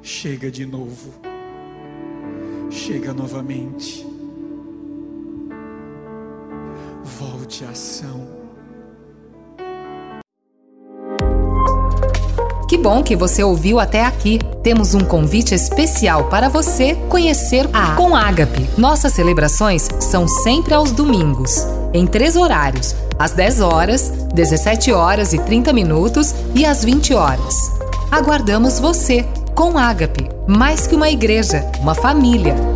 Chega 0.00 0.50
de 0.50 0.64
novo. 0.64 1.12
Chega 2.70 3.12
novamente. 3.12 4.06
Volte 7.04 7.66
à 7.66 7.68
ação. 7.68 8.43
Que 12.74 12.78
bom 12.78 13.04
que 13.04 13.14
você 13.14 13.40
ouviu 13.40 13.78
até 13.78 14.04
aqui. 14.04 14.40
Temos 14.60 14.94
um 14.94 15.00
convite 15.00 15.54
especial 15.54 16.24
para 16.24 16.48
você 16.48 16.96
conhecer 17.08 17.70
a 17.72 17.94
Com 17.94 18.16
Ágape. 18.16 18.68
Nossas 18.76 19.12
celebrações 19.12 19.88
são 20.00 20.26
sempre 20.26 20.74
aos 20.74 20.90
domingos, 20.90 21.64
em 21.92 22.04
três 22.04 22.34
horários: 22.34 22.96
às 23.16 23.30
10 23.30 23.60
horas, 23.60 24.08
17 24.34 24.90
horas 24.90 25.32
e 25.32 25.38
30 25.38 25.72
minutos 25.72 26.34
e 26.52 26.66
às 26.66 26.84
20 26.84 27.14
horas. 27.14 27.54
Aguardamos 28.10 28.80
você 28.80 29.24
com 29.54 29.78
Ágape, 29.78 30.28
mais 30.48 30.88
que 30.88 30.96
uma 30.96 31.08
igreja, 31.08 31.64
uma 31.80 31.94
família. 31.94 32.73